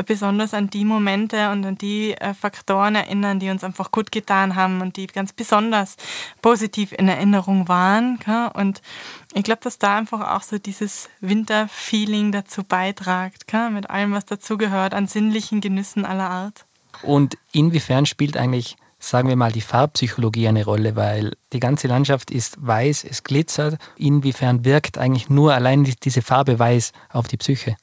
[0.05, 4.55] besonders an die Momente und an die äh, Faktoren erinnern, die uns einfach gut getan
[4.55, 5.95] haben und die ganz besonders
[6.41, 8.19] positiv in Erinnerung waren.
[8.53, 8.81] Und
[9.33, 14.93] ich glaube, dass da einfach auch so dieses Winterfeeling dazu beiträgt, mit allem, was dazugehört,
[14.93, 16.65] an sinnlichen Genüssen aller Art.
[17.03, 22.31] Und inwiefern spielt eigentlich sagen wir mal, die Farbpsychologie eine Rolle, weil die ganze Landschaft
[22.31, 23.77] ist weiß, es glitzert.
[23.95, 27.75] Inwiefern wirkt eigentlich nur allein diese Farbe weiß auf die Psyche?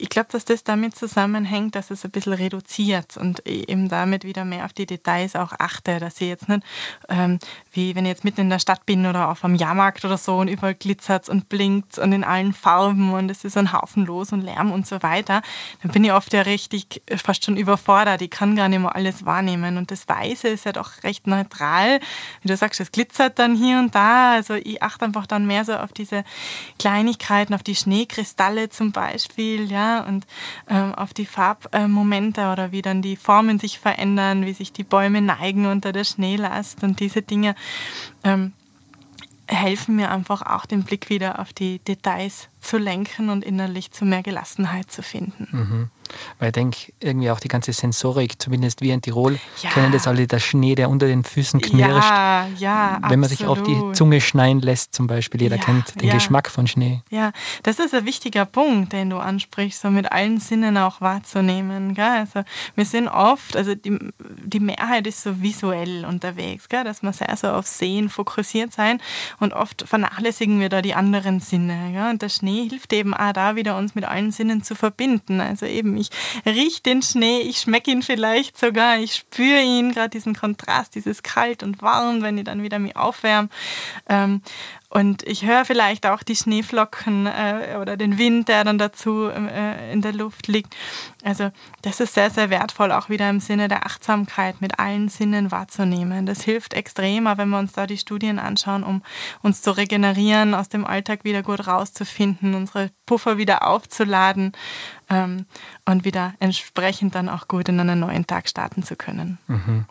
[0.00, 4.44] Ich glaube, dass das damit zusammenhängt, dass es ein bisschen reduziert und eben damit wieder
[4.44, 6.62] mehr auf die Details auch achte, dass ich jetzt nicht,
[7.08, 7.38] ähm,
[7.72, 10.38] wie wenn ich jetzt mitten in der Stadt bin oder auf einem Jahrmarkt oder so
[10.38, 14.32] und überall glitzert und blinkt und in allen Farben und es ist ein Haufen los
[14.32, 15.42] und Lärm und so weiter,
[15.82, 18.22] dann bin ich oft ja richtig fast schon überfordert.
[18.22, 22.00] Ich kann gar nicht mehr alles wahrnehmen und das Weiße ist ja doch recht neutral.
[22.40, 24.32] Wie du sagst, es glitzert dann hier und da.
[24.32, 26.24] Also ich achte einfach dann mehr so auf diese
[26.78, 30.26] Kleinigkeiten, auf die Schneekristalle zum Beispiel, ja, und
[30.68, 35.20] ähm, auf die Farbmomente oder wie dann die Formen sich verändern, wie sich die Bäume
[35.20, 37.54] neigen unter der Schneelast und diese Dinge
[38.24, 38.52] ähm,
[39.46, 44.04] helfen mir einfach auch den Blick wieder auf die Details zu lenken und innerlich zu
[44.04, 45.48] mehr Gelassenheit zu finden.
[45.50, 45.90] Mhm.
[46.38, 49.70] Weil ich denke, irgendwie auch die ganze Sensorik, zumindest wir in Tirol, ja.
[49.70, 52.10] kennen das alle, der Schnee, der unter den Füßen knirscht.
[52.10, 56.00] Ja, ja, Wenn man sich auf die Zunge schneien lässt, zum Beispiel, jeder ja, kennt
[56.00, 56.14] den ja.
[56.14, 57.02] Geschmack von Schnee.
[57.10, 61.94] Ja, das ist ein wichtiger Punkt, den du ansprichst, so mit allen Sinnen auch wahrzunehmen.
[61.94, 62.04] Gell?
[62.04, 62.42] Also
[62.74, 66.84] wir sind oft, also die, die Mehrheit ist so visuell unterwegs, gell?
[66.84, 69.00] dass wir sehr so auf Sehen fokussiert sein
[69.38, 71.92] und oft vernachlässigen wir da die anderen Sinne.
[71.92, 72.10] Gell?
[72.10, 75.40] Und der Schnee hilft eben auch da wieder, uns mit allen Sinnen zu verbinden.
[75.40, 76.10] Also eben ich
[76.46, 81.22] rieche den Schnee, ich schmecke ihn vielleicht sogar, ich spüre ihn, gerade diesen Kontrast, dieses
[81.22, 83.48] kalt und warm, wenn ich dann wieder mich aufwärme.
[84.08, 84.42] Ähm,
[84.92, 89.92] und ich höre vielleicht auch die Schneeflocken äh, oder den Wind, der dann dazu äh,
[89.92, 90.76] in der Luft liegt.
[91.22, 95.52] Also das ist sehr, sehr wertvoll, auch wieder im Sinne der Achtsamkeit mit allen Sinnen
[95.52, 96.26] wahrzunehmen.
[96.26, 99.02] Das hilft extrem, wenn wir uns da die Studien anschauen, um
[99.42, 104.52] uns zu regenerieren, aus dem Alltag wieder gut rauszufinden, unsere Puffer wieder aufzuladen
[105.08, 105.46] ähm,
[105.84, 109.38] und wieder entsprechend dann auch gut in einen neuen Tag starten zu können.
[109.46, 109.84] Mhm.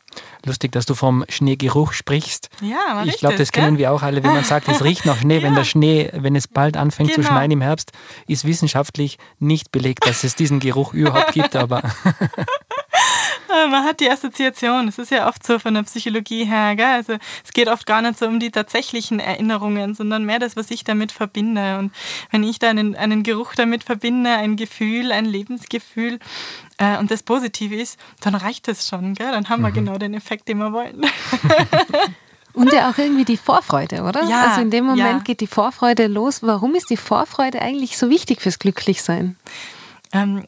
[0.45, 2.49] Lustig, dass du vom Schneegeruch sprichst.
[2.61, 5.19] Ja, man Ich glaube, das kennen wir auch alle, wenn man sagt, es riecht nach
[5.19, 5.43] Schnee, ja.
[5.43, 7.21] wenn der Schnee, wenn es bald anfängt genau.
[7.21, 7.91] zu schneien im Herbst,
[8.27, 11.83] ist wissenschaftlich nicht belegt, dass es diesen Geruch überhaupt gibt, aber
[13.49, 14.87] Man hat die Assoziation.
[14.87, 16.75] Es ist ja oft so von der Psychologie her.
[16.75, 16.85] Gell?
[16.85, 20.69] Also es geht oft gar nicht so um die tatsächlichen Erinnerungen, sondern mehr das, was
[20.71, 21.79] ich damit verbinde.
[21.79, 21.91] Und
[22.31, 26.19] wenn ich da einen, einen Geruch damit verbinde, ein Gefühl, ein Lebensgefühl
[26.79, 29.13] äh, und das positiv ist, dann reicht das schon.
[29.13, 29.31] Gell?
[29.31, 29.75] Dann haben wir mhm.
[29.75, 31.05] genau den Effekt, den wir wollen.
[32.53, 34.23] Und ja auch irgendwie die Vorfreude, oder?
[34.23, 35.19] Ja, also in dem Moment ja.
[35.19, 36.41] geht die Vorfreude los.
[36.41, 39.37] Warum ist die Vorfreude eigentlich so wichtig fürs Glücklichsein?
[40.11, 40.43] Ähm,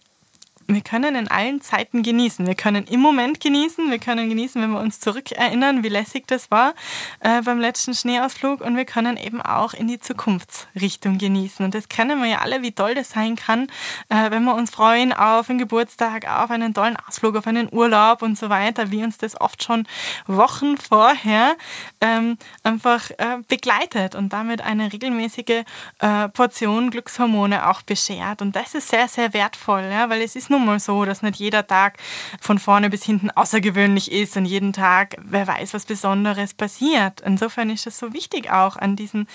[0.73, 2.47] wir können in allen Zeiten genießen.
[2.47, 6.51] Wir können im Moment genießen, wir können genießen, wenn wir uns zurückerinnern, wie lässig das
[6.51, 6.73] war
[7.19, 11.65] äh, beim letzten Schneeausflug und wir können eben auch in die Zukunftsrichtung genießen.
[11.65, 13.67] Und das kennen wir ja alle, wie toll das sein kann,
[14.10, 18.21] äh, wenn wir uns freuen auf einen Geburtstag, auf einen tollen Ausflug, auf einen Urlaub
[18.21, 19.88] und so weiter, wie uns das oft schon
[20.27, 21.55] Wochen vorher
[21.99, 25.63] ähm, einfach äh, begleitet und damit eine regelmäßige
[25.99, 28.41] äh, Portion Glückshormone auch beschert.
[28.41, 31.38] Und das ist sehr, sehr wertvoll, ja, weil es ist nun mal so, dass nicht
[31.38, 31.97] jeder Tag
[32.39, 37.21] von vorne bis hinten außergewöhnlich ist und jeden Tag, wer weiß, was Besonderes passiert.
[37.21, 39.28] Insofern ist es so wichtig auch an diesen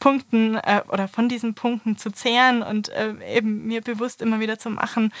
[0.00, 4.58] Punkten äh, oder von diesen Punkten zu zehren und äh, eben mir bewusst immer wieder
[4.58, 5.12] zu machen,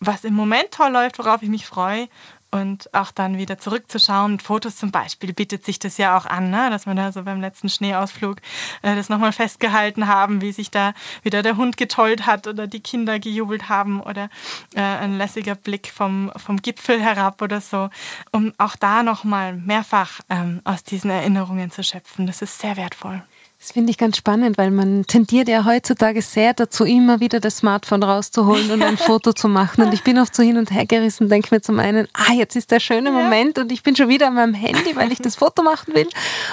[0.00, 2.08] was im Moment toll läuft, worauf ich mich freue
[2.50, 4.40] und auch dann wieder zurückzuschauen.
[4.40, 6.70] Fotos zum Beispiel bietet sich das ja auch an, ne?
[6.70, 8.38] dass wir da so beim letzten Schneeausflug
[8.82, 12.80] äh, das nochmal festgehalten haben, wie sich da wieder der Hund getollt hat oder die
[12.80, 14.30] Kinder gejubelt haben oder
[14.74, 17.90] äh, ein lässiger Blick vom, vom Gipfel herab oder so,
[18.32, 22.26] um auch da nochmal mehrfach ähm, aus diesen Erinnerungen zu schöpfen.
[22.26, 23.22] Das ist sehr wertvoll.
[23.60, 27.58] Das finde ich ganz spannend, weil man tendiert ja heutzutage sehr dazu, immer wieder das
[27.58, 29.82] Smartphone rauszuholen und ein Foto zu machen.
[29.82, 32.54] Und ich bin oft so hin und her gerissen, denke mir zum einen, ah, jetzt
[32.54, 35.34] ist der schöne Moment und ich bin schon wieder an meinem Handy, weil ich das
[35.34, 36.08] Foto machen will.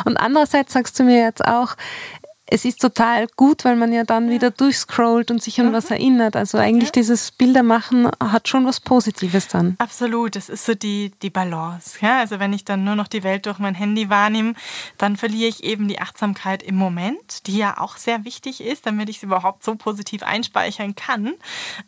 [0.06, 1.76] Und andererseits sagst du mir jetzt auch,
[2.48, 6.36] es ist total gut, weil man ja dann wieder durchscrollt und sich an was erinnert.
[6.36, 9.76] Also eigentlich dieses Bildermachen hat schon was Positives dann.
[9.80, 11.98] Absolut, das ist so die, die Balance.
[12.02, 12.20] Ja?
[12.20, 14.54] Also wenn ich dann nur noch die Welt durch mein Handy wahrnehme,
[15.00, 19.10] dann verliere ich eben die Achtsamkeit im Moment, die ja auch sehr wichtig ist, damit
[19.10, 21.34] ich sie überhaupt so positiv einspeichern kann.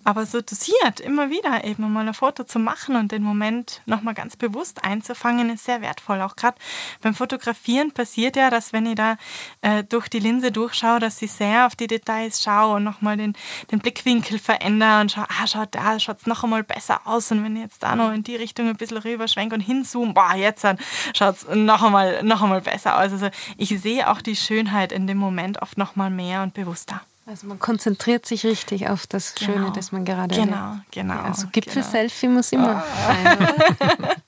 [0.04, 4.16] Aber so dosiert immer wieder eben mal ein Foto zu machen und den Moment nochmal
[4.16, 6.22] ganz bewusst einzufangen, ist sehr wertvoll.
[6.22, 6.58] Auch gerade
[7.02, 9.18] beim Fotografieren passiert ja, dass wenn ich da
[9.62, 13.34] äh, durch die Linse durchschaue, dass ich sehr auf die Details schaue und nochmal den,
[13.72, 17.32] den Blickwinkel verändere und schaue, ah, schaut, da schaut es noch einmal besser aus.
[17.32, 20.36] Und wenn ich jetzt da noch in die Richtung ein bisschen rüberschwenke und hinzoome, boah,
[20.36, 20.66] jetzt
[21.14, 23.12] schaut es noch einmal, noch einmal besser aus.
[23.12, 27.02] Also ich sehe auch die Schönheit in dem Moment oft noch mal mehr und bewusster.
[27.26, 29.70] Also man konzentriert sich richtig auf das Schöne, genau.
[29.72, 30.92] das man gerade Genau, erlebt.
[30.92, 31.20] genau.
[31.20, 32.38] Also Gipfelselfie genau.
[32.38, 33.08] muss immer oh.
[33.08, 34.08] sein?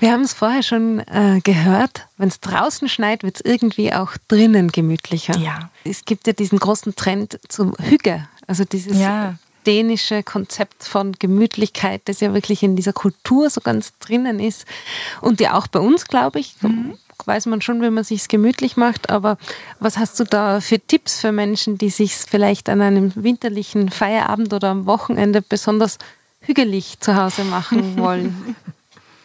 [0.00, 4.12] Wir haben es vorher schon äh, gehört, wenn es draußen schneit, wird es irgendwie auch
[4.28, 5.36] drinnen gemütlicher.
[5.36, 5.70] Ja.
[5.84, 9.34] Es gibt ja diesen großen Trend zum Hüge, also dieses ja.
[9.66, 14.64] dänische Konzept von Gemütlichkeit, das ja wirklich in dieser Kultur so ganz drinnen ist
[15.20, 16.94] und ja auch bei uns, glaube ich, mhm.
[17.26, 19.10] weiß man schon, wenn man sich gemütlich macht.
[19.10, 19.36] Aber
[19.80, 24.54] was hast du da für Tipps für Menschen, die sich vielleicht an einem winterlichen Feierabend
[24.54, 25.98] oder am Wochenende besonders
[26.40, 28.56] hügelig zu Hause machen wollen?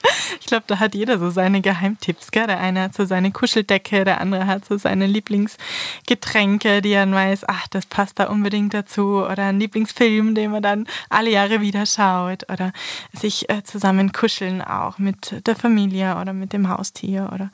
[0.41, 2.29] Ich glaube, da hat jeder so seine Geheimtipps.
[2.29, 2.45] Gell?
[2.45, 7.45] Der eine hat so seine Kuscheldecke, der andere hat so seine Lieblingsgetränke, die er weiß,
[7.47, 9.25] ach, das passt da unbedingt dazu.
[9.25, 12.49] Oder ein Lieblingsfilm, den man dann alle Jahre wieder schaut.
[12.51, 12.73] Oder
[13.11, 17.49] sich äh, zusammen kuscheln auch mit der Familie oder mit dem Haustier oder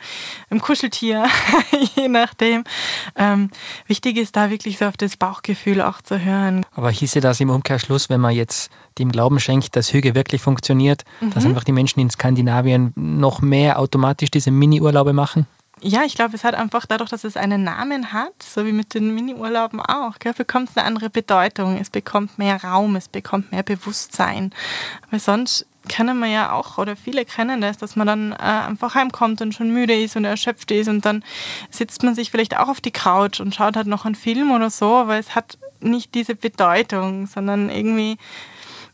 [0.50, 1.26] dem Kuscheltier,
[1.96, 2.64] je nachdem.
[3.16, 3.52] Ähm,
[3.88, 6.66] wichtig ist da wirklich so auf das Bauchgefühl auch zu hören.
[6.74, 11.04] Aber hieße das im Umkehrschluss, wenn man jetzt dem Glauben schenkt, dass Hüge wirklich funktioniert,
[11.20, 11.32] mhm.
[11.32, 15.48] dass einfach die Menschen in Skandinavien noch mehr automatisch diese Mini-Urlaube machen?
[15.84, 18.94] Ja, ich glaube, es hat einfach dadurch, dass es einen Namen hat, so wie mit
[18.94, 21.78] den Mini-Urlauben auch, gell, bekommt es eine andere Bedeutung.
[21.80, 24.52] Es bekommt mehr Raum, es bekommt mehr Bewusstsein.
[25.10, 28.94] Weil sonst kennen wir ja auch, oder viele kennen das, dass man dann äh, einfach
[28.94, 31.24] heimkommt und schon müde ist und erschöpft ist und dann
[31.72, 34.70] sitzt man sich vielleicht auch auf die Couch und schaut halt noch einen Film oder
[34.70, 38.18] so, aber es hat nicht diese Bedeutung, sondern irgendwie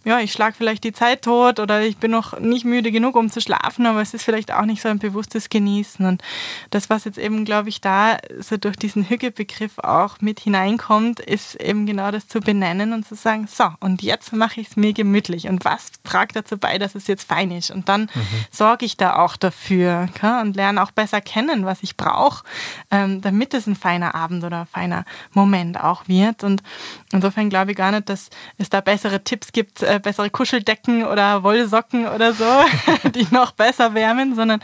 [0.04, 3.30] ja, ich schlage vielleicht die Zeit tot oder ich bin noch nicht müde genug, um
[3.30, 6.06] zu schlafen, aber es ist vielleicht auch nicht so ein bewusstes Genießen.
[6.06, 6.24] Und
[6.70, 11.56] das, was jetzt eben, glaube ich, da so durch diesen Hügge-Begriff auch mit hineinkommt, ist
[11.56, 14.94] eben genau das zu benennen und zu sagen, so, und jetzt mache ich es mir
[14.94, 15.48] gemütlich.
[15.48, 17.72] Und was tragt dazu bei, dass es jetzt fein ist?
[17.72, 18.28] Und dann mhm.
[18.52, 20.42] sorge ich da auch dafür okay?
[20.42, 22.46] und lerne auch besser kennen, was ich brauche,
[22.92, 26.44] ähm, damit es ein feiner Abend oder ein feiner Moment auch wird.
[26.44, 26.64] Und
[27.12, 31.44] insofern glaube ich gar nicht, dass es da bessere Tipps gibt, äh, bessere Kuscheldecken oder
[31.44, 32.46] Wollsocken oder so,
[33.10, 34.62] die noch besser wärmen, sondern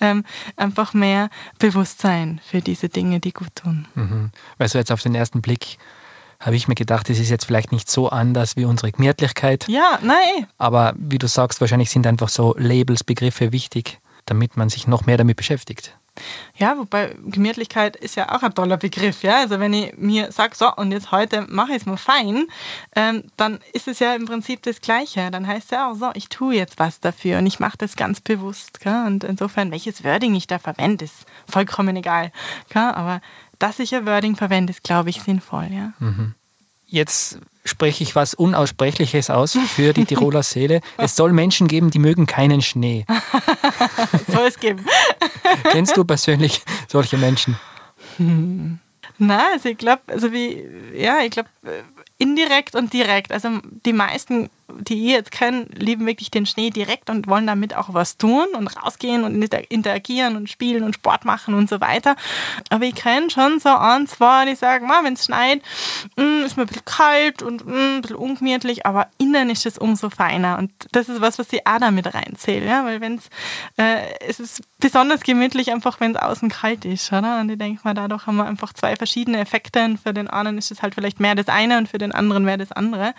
[0.00, 0.24] ähm,
[0.56, 3.86] einfach mehr Bewusstsein für diese Dinge, die gut tun.
[3.94, 4.30] Mhm.
[4.58, 5.78] Weil so jetzt auf den ersten Blick
[6.40, 9.66] habe ich mir gedacht, es ist jetzt vielleicht nicht so anders wie unsere Gemütlichkeit.
[9.68, 10.46] Ja, nein.
[10.58, 15.06] Aber wie du sagst, wahrscheinlich sind einfach so Labels, Begriffe wichtig, damit man sich noch
[15.06, 15.96] mehr damit beschäftigt.
[16.56, 19.22] Ja, wobei Gemütlichkeit ist ja auch ein toller Begriff.
[19.22, 19.38] Ja?
[19.38, 22.46] Also wenn ich mir sage, so und jetzt heute mache ich es mal fein,
[22.94, 25.30] ähm, dann ist es ja im Prinzip das Gleiche.
[25.30, 27.96] Dann heißt es ja auch so, ich tue jetzt was dafür und ich mache das
[27.96, 28.80] ganz bewusst.
[28.80, 29.04] Gell?
[29.06, 32.30] Und insofern, welches Wording ich da verwende, ist vollkommen egal.
[32.68, 32.82] Gell?
[32.82, 33.20] Aber
[33.58, 35.68] dass ich ein Wording verwende, ist, glaube ich, sinnvoll.
[35.72, 35.92] Ja?
[35.98, 36.34] Mhm.
[36.86, 40.80] Jetzt spreche ich was Unaussprechliches aus für die Tiroler Seele.
[40.98, 43.04] Es soll Menschen geben, die mögen keinen Schnee.
[44.28, 44.84] soll es geben.
[45.70, 47.58] Kennst du persönlich solche Menschen?
[48.18, 48.78] Hm.
[49.18, 51.48] Na, also ich glaube, also wie, ja, ich glaube,
[52.18, 53.32] indirekt und direkt.
[53.32, 57.76] Also die meisten, die ich jetzt kenne, lieben wirklich den Schnee direkt und wollen damit
[57.76, 62.16] auch was tun und rausgehen und interagieren und spielen und Sport machen und so weiter.
[62.70, 65.62] Aber ich kenne schon so ein, zwei, die sagen, wenn es schneit,
[66.16, 69.78] mm, ist mir ein bisschen kalt und mm, ein bisschen ungemütlich, aber innen ist es
[69.78, 70.58] umso feiner.
[70.58, 72.64] Und das ist was, was die auch mit reinzählt.
[72.64, 72.84] Ja?
[72.84, 73.20] Weil wenn
[73.76, 77.12] äh, es ist besonders gemütlich einfach, wenn es außen kalt ist.
[77.12, 77.40] Oder?
[77.40, 79.84] Und ich denke mal, dadurch haben wir einfach zwei verschiedene Effekte.
[79.84, 82.44] Und für den einen ist es halt vielleicht mehr das eine und für den anderen
[82.44, 83.14] mehr das andere.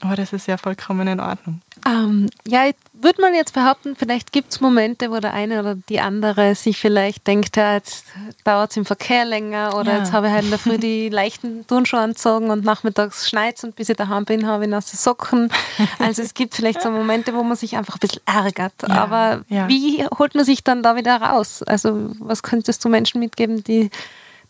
[0.00, 1.62] Aber das ist ja vollkommen in Ordnung.
[1.86, 6.00] Ähm, ja, würde man jetzt behaupten, vielleicht gibt es Momente, wo der eine oder die
[6.00, 8.06] andere sich vielleicht denkt, ja, jetzt
[8.44, 9.98] dauert es im Verkehr länger oder ja.
[9.98, 13.76] jetzt habe ich halt in der Früh die leichten Turnschuhe angezogen und nachmittags schneit und
[13.76, 15.50] bis ich daheim bin, habe ich nasse Socken.
[15.98, 18.74] Also es gibt vielleicht so Momente, wo man sich einfach ein bisschen ärgert.
[18.82, 18.88] Ja.
[18.88, 21.62] Aber wie holt man sich dann da wieder raus?
[21.62, 23.90] Also was könntest du Menschen mitgeben, die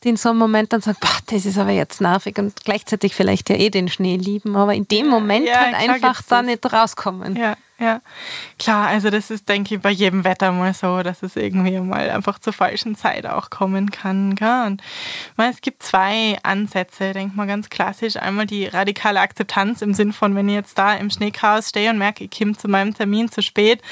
[0.05, 3.15] die in so einem Moment dann sagen, boah, das ist aber jetzt nervig und gleichzeitig
[3.15, 6.73] vielleicht ja eh den Schnee lieben, aber in dem Moment ja, halt einfach da nicht
[6.73, 7.37] rauskommen.
[7.37, 7.57] Ja.
[7.79, 8.01] Ja.
[8.59, 12.09] Klar, also das ist, denke ich, bei jedem Wetter mal so, dass es irgendwie mal
[12.09, 14.35] einfach zur falschen Zeit auch kommen kann.
[14.35, 14.65] Gell?
[14.67, 14.83] Und
[15.37, 18.17] meine, es gibt zwei Ansätze, denke mal ganz klassisch.
[18.17, 21.99] Einmal die radikale Akzeptanz im Sinn von, wenn ich jetzt da im Schneechaos stehe und
[21.99, 23.83] merke, ich komme zu meinem Termin zu spät,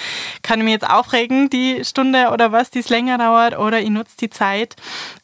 [0.43, 3.91] kann ich mich jetzt aufregen, die Stunde oder was, die es länger dauert, oder ich
[3.91, 4.77] nutze die Zeit,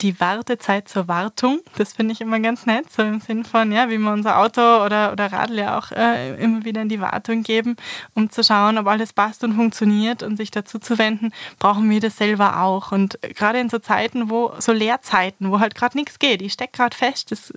[0.02, 1.60] die Wartezeit zur Wartung.
[1.78, 4.60] Das finde ich immer ganz nett, so im Sinn von, ja, wie wir unser Auto
[4.84, 7.76] oder, oder Radl auch äh, immer wieder in die Wartung geben,
[8.14, 12.00] um zu schauen, ob alles passt und funktioniert und sich dazu zu wenden, brauchen wir
[12.00, 12.90] das selber auch.
[12.90, 16.76] Und gerade in so Zeiten, wo, so Leerzeiten, wo halt gerade nichts geht, ich stecke
[16.76, 17.52] gerade fest, das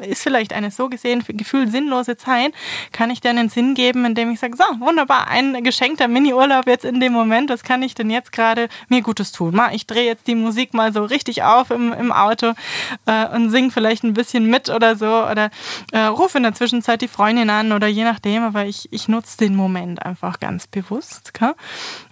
[0.00, 2.52] ist vielleicht eine so gesehen gefühlt sinnlose Zeit,
[2.92, 6.84] kann ich dir einen Sinn geben, indem ich sage, so, wunderbar, ein geschenkter Mini-Urlaub jetzt
[6.84, 9.60] in dem Moment, was kann ich denn jetzt gerade mir Gutes tun?
[9.72, 12.52] Ich drehe jetzt die Musik mal so richtig auf im, im Auto
[13.06, 15.50] äh, und singe vielleicht ein bisschen mit oder so oder
[15.92, 19.38] äh, rufe in der Zwischenzeit die Freundin an oder je nachdem, aber ich, ich nutze
[19.38, 21.34] den Moment einfach ganz bewusst.
[21.34, 21.54] Gell?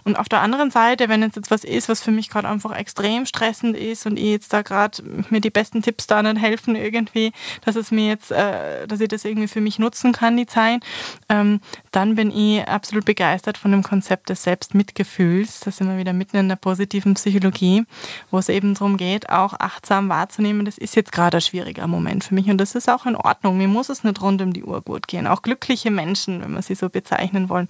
[0.03, 3.25] Und auf der anderen Seite, wenn jetzt was ist, was für mich gerade einfach extrem
[3.25, 7.31] stressend ist und ich jetzt da gerade mir die besten Tipps da nicht helfen irgendwie,
[7.63, 10.83] dass es mir jetzt, äh, dass ich das irgendwie für mich nutzen kann, die Zeit,
[11.29, 11.59] ähm,
[11.91, 15.61] dann bin ich absolut begeistert von dem Konzept des Selbstmitgefühls.
[15.61, 17.85] Da sind wir wieder mitten in der positiven Psychologie,
[18.31, 22.23] wo es eben darum geht, auch achtsam wahrzunehmen, das ist jetzt gerade ein schwieriger Moment
[22.23, 23.57] für mich und das ist auch in Ordnung.
[23.57, 25.27] Mir muss es nicht rund um die Uhr gut gehen.
[25.27, 27.67] Auch glückliche Menschen, wenn wir sie so bezeichnen wollen,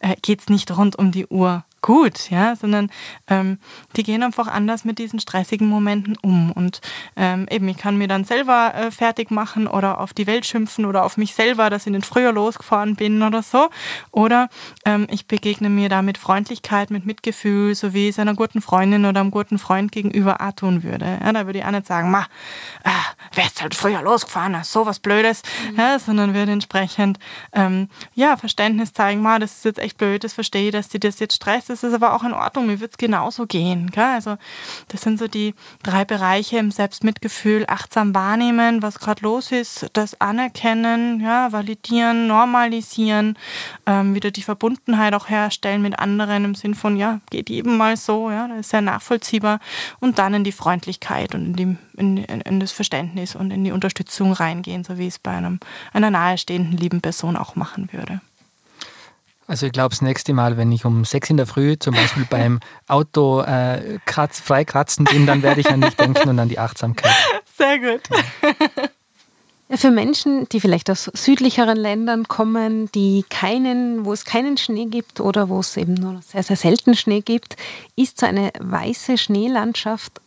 [0.00, 2.90] äh, geht es nicht rund um die Uhr gut, ja, sondern
[3.28, 3.58] ähm,
[3.94, 6.50] die gehen einfach anders mit diesen stressigen Momenten um.
[6.50, 6.80] Und
[7.14, 10.86] ähm, eben, ich kann mir dann selber äh, fertig machen oder auf die Welt schimpfen
[10.86, 13.68] oder auf mich selber, dass ich nicht früher losgefahren bin oder so.
[14.12, 14.48] Oder
[14.86, 19.04] ähm, ich begegne mir da mit Freundlichkeit, mit Mitgefühl, so wie es einer guten Freundin
[19.04, 21.18] oder einem guten Freund gegenüber auch tun würde.
[21.22, 22.26] Ja, da würde ich auch nicht sagen, ma,
[22.84, 22.92] ah,
[23.34, 25.78] wärst halt früher losgefahren, so was Blödes, mhm.
[25.78, 27.18] ja, sondern würde entsprechend
[27.52, 31.00] ähm, ja, Verständnis zeigen, ma, das ist jetzt echt blöd, das verstehe ich, dass dir
[31.00, 33.90] das jetzt stresst das ist aber auch in Ordnung, mir wird es genauso gehen.
[33.90, 34.04] Gell?
[34.04, 34.36] Also
[34.88, 40.20] das sind so die drei Bereiche im Selbstmitgefühl, achtsam wahrnehmen, was gerade los ist, das
[40.20, 43.36] anerkennen, ja, validieren, normalisieren,
[43.86, 47.96] ähm, wieder die Verbundenheit auch herstellen mit anderen im Sinn von, ja, geht jedem mal
[47.96, 49.58] so, ja, das ist sehr nachvollziehbar
[49.98, 53.72] und dann in die Freundlichkeit und in, die, in, in das Verständnis und in die
[53.72, 55.58] Unterstützung reingehen, so wie es bei einem,
[55.92, 58.20] einer nahestehenden lieben Person auch machen würde.
[59.46, 62.26] Also ich glaube, das nächste Mal, wenn ich um sechs in der Früh zum Beispiel
[62.30, 66.58] beim Auto äh, kratz, freikratzen bin, dann werde ich an dich denken und an die
[66.58, 67.12] Achtsamkeit.
[67.56, 68.02] Sehr gut.
[69.68, 74.86] Ja, für Menschen, die vielleicht aus südlicheren Ländern kommen, die keinen, wo es keinen Schnee
[74.86, 77.56] gibt oder wo es eben nur sehr, sehr selten Schnee gibt,
[77.96, 80.20] ist so eine weiße Schneelandschaft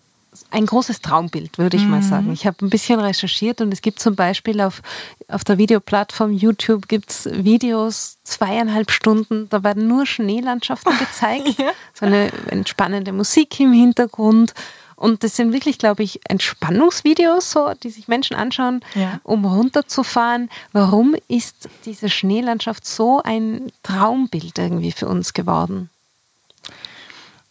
[0.51, 1.91] ein großes Traumbild, würde ich mhm.
[1.91, 2.31] mal sagen.
[2.31, 4.81] Ich habe ein bisschen recherchiert und es gibt zum Beispiel auf,
[5.27, 11.71] auf der Videoplattform YouTube gibt's Videos, zweieinhalb Stunden, da werden nur Schneelandschaften gezeigt, ja.
[11.93, 14.53] so eine entspannende Musik im Hintergrund.
[14.95, 19.19] Und das sind wirklich, glaube ich, Entspannungsvideos, so, die sich Menschen anschauen, ja.
[19.23, 20.49] um runterzufahren.
[20.71, 25.91] Warum ist diese Schneelandschaft so ein Traumbild irgendwie für uns geworden?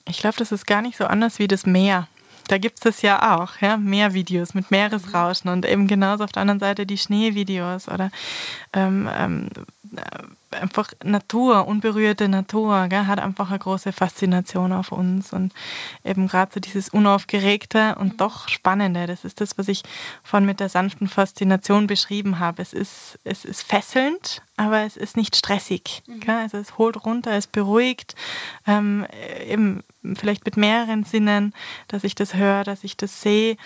[0.09, 2.09] Ich glaube, das ist gar nicht so anders wie das Meer
[2.49, 6.43] da gibt es das ja auch, ja, Meervideos mit Meeresrauschen und eben genauso auf der
[6.43, 8.11] anderen Seite die Schneevideos oder
[8.73, 9.49] ähm, ähm,
[10.51, 15.53] einfach Natur, unberührte Natur, gell, hat einfach eine große Faszination auf uns und
[16.05, 19.83] eben gerade so dieses Unaufgeregte und doch Spannende, das ist das, was ich
[20.23, 22.63] von mit der sanften Faszination beschrieben habe.
[22.63, 26.03] Es ist, es ist fesselnd, aber es ist nicht stressig.
[26.07, 26.23] Mhm.
[26.29, 28.15] Also es holt runter, es beruhigt,
[28.67, 29.07] ähm,
[29.47, 29.83] eben
[30.15, 31.53] vielleicht mit mehreren Sinnen,
[31.89, 33.57] dass ich das höre, dass ich das sehe.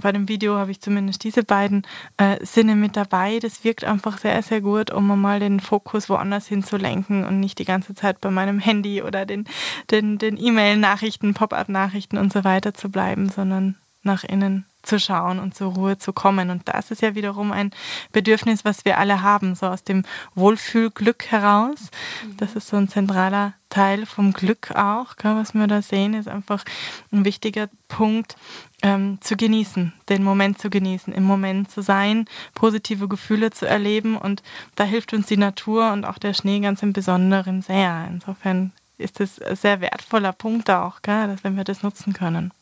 [0.00, 3.38] Bei dem Video habe ich zumindest diese beiden äh, Sinne mit dabei.
[3.40, 7.64] Das wirkt einfach sehr, sehr gut, um mal den Fokus woanders hinzulenken und nicht die
[7.64, 9.46] ganze Zeit bei meinem Handy oder den,
[9.90, 15.54] den, den E-Mail-Nachrichten, Pop-up-Nachrichten und so weiter zu bleiben, sondern nach innen zu schauen und
[15.54, 16.50] zur Ruhe zu kommen.
[16.50, 17.72] Und das ist ja wiederum ein
[18.12, 21.90] Bedürfnis, was wir alle haben, so aus dem Wohlfühlglück heraus.
[22.36, 26.64] Das ist so ein zentraler Teil vom Glück auch, was wir da sehen, ist einfach
[27.12, 28.36] ein wichtiger Punkt,
[28.82, 34.16] ähm, zu genießen, den Moment zu genießen, im Moment zu sein, positive Gefühle zu erleben.
[34.16, 34.42] Und
[34.76, 38.06] da hilft uns die Natur und auch der Schnee ganz im Besonderen sehr.
[38.08, 42.52] Insofern ist es ein sehr wertvoller Punkt auch, gell, dass wenn wir das nutzen können.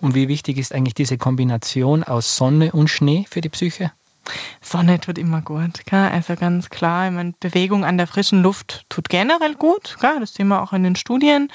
[0.00, 3.92] Und wie wichtig ist eigentlich diese Kombination aus Sonne und Schnee für die Psyche?
[4.60, 5.84] Sonne tut immer gut.
[5.86, 6.10] Gell?
[6.12, 9.96] Also ganz klar, ich meine, Bewegung an der frischen Luft tut generell gut.
[10.00, 10.18] Gell?
[10.20, 11.48] Das sehen wir auch in den Studien.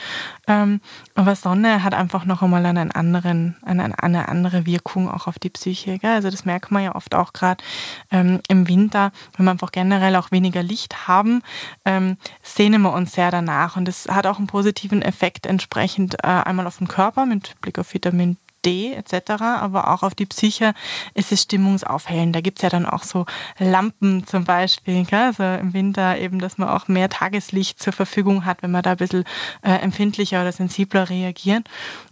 [0.48, 0.82] Ähm,
[1.16, 5.50] aber Sonne hat einfach noch einmal einen anderen, eine, eine andere Wirkung auch auf die
[5.50, 6.00] Psyche.
[6.00, 6.12] Gell?
[6.12, 7.64] Also das merkt man ja oft auch gerade
[8.12, 11.42] ähm, im Winter, wenn wir einfach generell auch weniger Licht haben,
[11.86, 13.78] ähm, sehnen wir uns sehr danach.
[13.78, 17.80] Und das hat auch einen positiven Effekt entsprechend äh, einmal auf den Körper mit Blick
[17.80, 20.74] auf Vitamin D etc., aber auch auf die Psyche
[21.14, 22.36] ist es stimmungsaufhellend.
[22.36, 23.26] Da gibt es ja dann auch so
[23.60, 25.20] Lampen zum Beispiel, gell?
[25.20, 28.92] also im Winter eben, dass man auch mehr Tageslicht zur Verfügung hat, wenn man da
[28.92, 29.24] ein bisschen
[29.64, 31.68] äh, empfindlicher oder sensibler reagiert.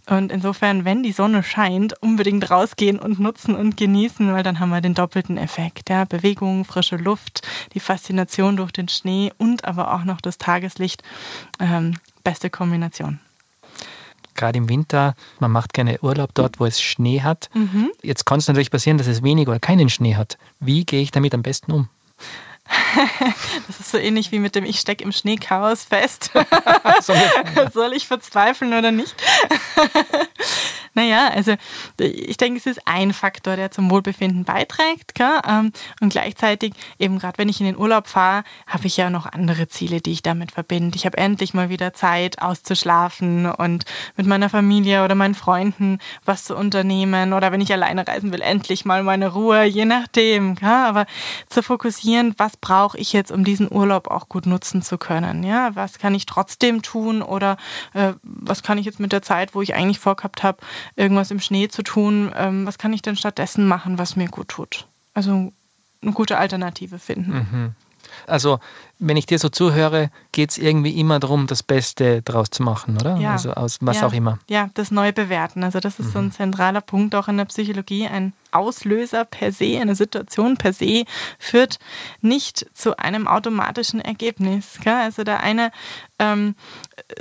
[0.08, 4.70] Und insofern, wenn die Sonne scheint, unbedingt rausgehen und nutzen und genießen, weil dann haben
[4.70, 5.88] wir den doppelten Effekt.
[5.88, 6.04] Ja?
[6.04, 11.02] Bewegung, frische Luft, die Faszination durch den Schnee und aber auch noch das Tageslicht.
[11.60, 13.20] Ähm, beste Kombination
[14.40, 17.50] gerade im Winter, man macht gerne Urlaub dort, wo es Schnee hat.
[17.54, 17.90] Mhm.
[18.02, 20.38] Jetzt kann es natürlich passieren, dass es wenig oder keinen Schnee hat.
[20.58, 21.88] Wie gehe ich damit am besten um?
[23.66, 26.30] das ist so ähnlich wie mit dem Ich stecke im Schneechaos fest.
[27.72, 29.14] Soll ich verzweifeln oder nicht?
[30.94, 31.54] Naja, also
[31.98, 35.14] ich denke, es ist ein Faktor, der zum Wohlbefinden beiträgt.
[35.14, 35.40] Gell?
[35.48, 39.26] Ähm, und gleichzeitig, eben gerade wenn ich in den Urlaub fahre, habe ich ja noch
[39.26, 40.96] andere Ziele, die ich damit verbinde.
[40.96, 43.84] Ich habe endlich mal wieder Zeit auszuschlafen und
[44.16, 47.32] mit meiner Familie oder meinen Freunden was zu unternehmen.
[47.32, 50.56] Oder wenn ich alleine reisen will, endlich mal meine Ruhe, je nachdem.
[50.56, 50.68] Gell?
[50.68, 51.06] Aber
[51.48, 55.44] zu fokussieren, was brauche ich jetzt, um diesen Urlaub auch gut nutzen zu können?
[55.44, 57.56] Ja, was kann ich trotzdem tun oder
[57.94, 60.58] äh, was kann ich jetzt mit der Zeit, wo ich eigentlich vorgehabt habe,
[60.96, 62.32] irgendwas im Schnee zu tun.
[62.36, 64.86] Ähm, was kann ich denn stattdessen machen, was mir gut tut?
[65.14, 65.52] Also
[66.02, 67.32] eine gute Alternative finden.
[67.32, 67.74] Mhm.
[68.26, 68.58] Also,
[68.98, 72.96] wenn ich dir so zuhöre, geht es irgendwie immer darum, das Beste draus zu machen,
[72.96, 73.16] oder?
[73.16, 73.32] Ja.
[73.32, 74.06] Also aus was ja.
[74.06, 74.38] auch immer.
[74.48, 75.64] Ja, das Neubewerten.
[75.64, 76.12] Also, das ist mhm.
[76.12, 76.32] so ein mhm.
[76.32, 78.06] zentraler Punkt auch in der Psychologie.
[78.06, 81.04] Ein Auslöser per se, eine Situation per se,
[81.38, 81.78] führt
[82.20, 84.78] nicht zu einem automatischen Ergebnis.
[84.82, 84.94] Gell?
[84.94, 85.70] Also, der eine
[86.18, 86.54] ähm,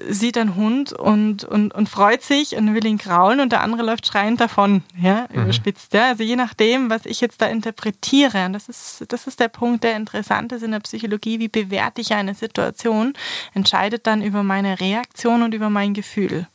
[0.08, 3.84] sieht einen Hund und, und, und freut sich und will ihn kraulen und der andere
[3.84, 5.44] läuft schreiend davon, ja, mhm.
[5.44, 5.94] überspitzt.
[5.94, 6.08] Ja?
[6.08, 9.84] Also je nachdem, was ich jetzt da interpretiere, und das ist, das ist der Punkt,
[9.84, 13.14] der interessant ist in der Psychologie, wie bewerte ich eine Situation,
[13.54, 16.48] entscheidet dann über meine Reaktion und über mein Gefühl.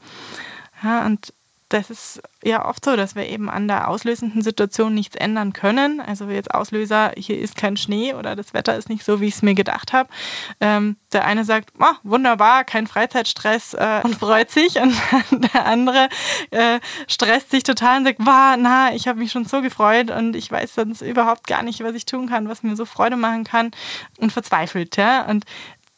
[0.82, 1.33] Ja, und
[1.68, 6.00] das ist ja oft so, dass wir eben an der auslösenden Situation nichts ändern können.
[6.00, 9.36] Also jetzt Auslöser, hier ist kein Schnee oder das Wetter ist nicht so, wie ich
[9.36, 10.08] es mir gedacht habe.
[10.60, 14.78] Ähm, der eine sagt, oh, wunderbar, kein Freizeitstress äh, und freut sich.
[14.84, 14.94] Und
[15.54, 16.08] der andere
[16.50, 20.36] äh, stresst sich total und sagt, wow, na, ich habe mich schon so gefreut und
[20.36, 23.44] ich weiß sonst überhaupt gar nicht, was ich tun kann, was mir so Freude machen
[23.44, 23.70] kann
[24.18, 24.96] und verzweifelt.
[24.96, 25.26] Ja?
[25.26, 25.44] Und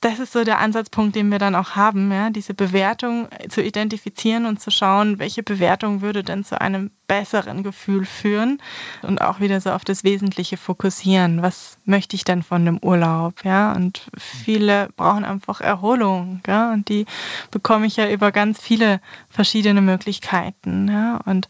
[0.07, 4.46] das ist so der Ansatzpunkt, den wir dann auch haben, ja, diese Bewertung zu identifizieren
[4.46, 8.59] und zu schauen, welche Bewertung würde denn zu einem besseren Gefühl führen
[9.02, 11.42] und auch wieder so auf das Wesentliche fokussieren.
[11.42, 13.44] Was möchte ich denn von dem Urlaub?
[13.44, 17.07] Ja, und viele brauchen einfach Erholung, ja, und die
[17.50, 21.48] bekomme ich ja über ganz viele verschiedene Möglichkeiten, ja, und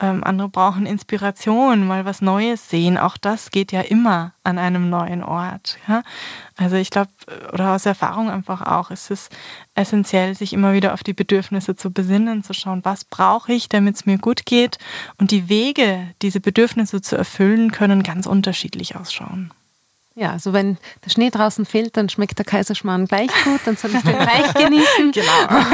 [0.00, 2.98] ähm, andere brauchen Inspiration, mal was Neues sehen.
[2.98, 6.02] Auch das geht ja immer an einem neuen Ort, ja.
[6.56, 7.10] Also ich glaube,
[7.52, 9.28] oder aus Erfahrung einfach auch, ist es
[9.76, 13.96] essentiell, sich immer wieder auf die Bedürfnisse zu besinnen, zu schauen, was brauche ich, damit
[13.96, 14.78] es mir gut geht.
[15.18, 19.52] Und die Wege, diese Bedürfnisse zu erfüllen, können ganz unterschiedlich ausschauen.
[20.14, 23.94] Ja, also wenn der Schnee draußen fehlt, dann schmeckt der Kaiserschmarrn gleich gut, dann soll
[23.94, 25.12] ich den gleich genießen.
[25.12, 25.64] Genau.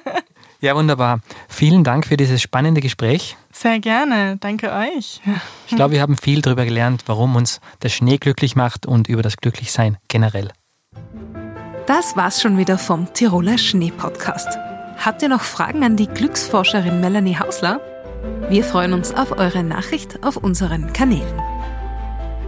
[0.60, 1.20] ja, wunderbar.
[1.48, 3.36] Vielen Dank für dieses spannende Gespräch.
[3.52, 5.20] Sehr gerne, danke euch.
[5.68, 9.22] Ich glaube, wir haben viel darüber gelernt, warum uns der Schnee glücklich macht und über
[9.22, 10.50] das Glücklichsein generell.
[11.86, 14.48] Das war's schon wieder vom Tiroler Schnee-Podcast.
[14.98, 17.80] Habt ihr noch Fragen an die Glücksforscherin Melanie Hausler?
[18.48, 21.40] Wir freuen uns auf eure Nachricht auf unseren Kanälen.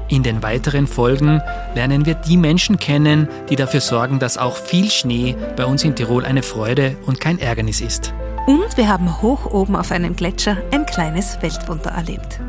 [0.08, 1.40] In den weiteren Folgen
[1.74, 5.96] lernen wir die Menschen kennen, die dafür sorgen, dass auch viel Schnee bei uns in
[5.96, 8.12] Tirol eine Freude und kein Ärgernis ist.
[8.46, 12.40] Und wir haben hoch oben auf einem Gletscher ein kleines Weltwunder erlebt.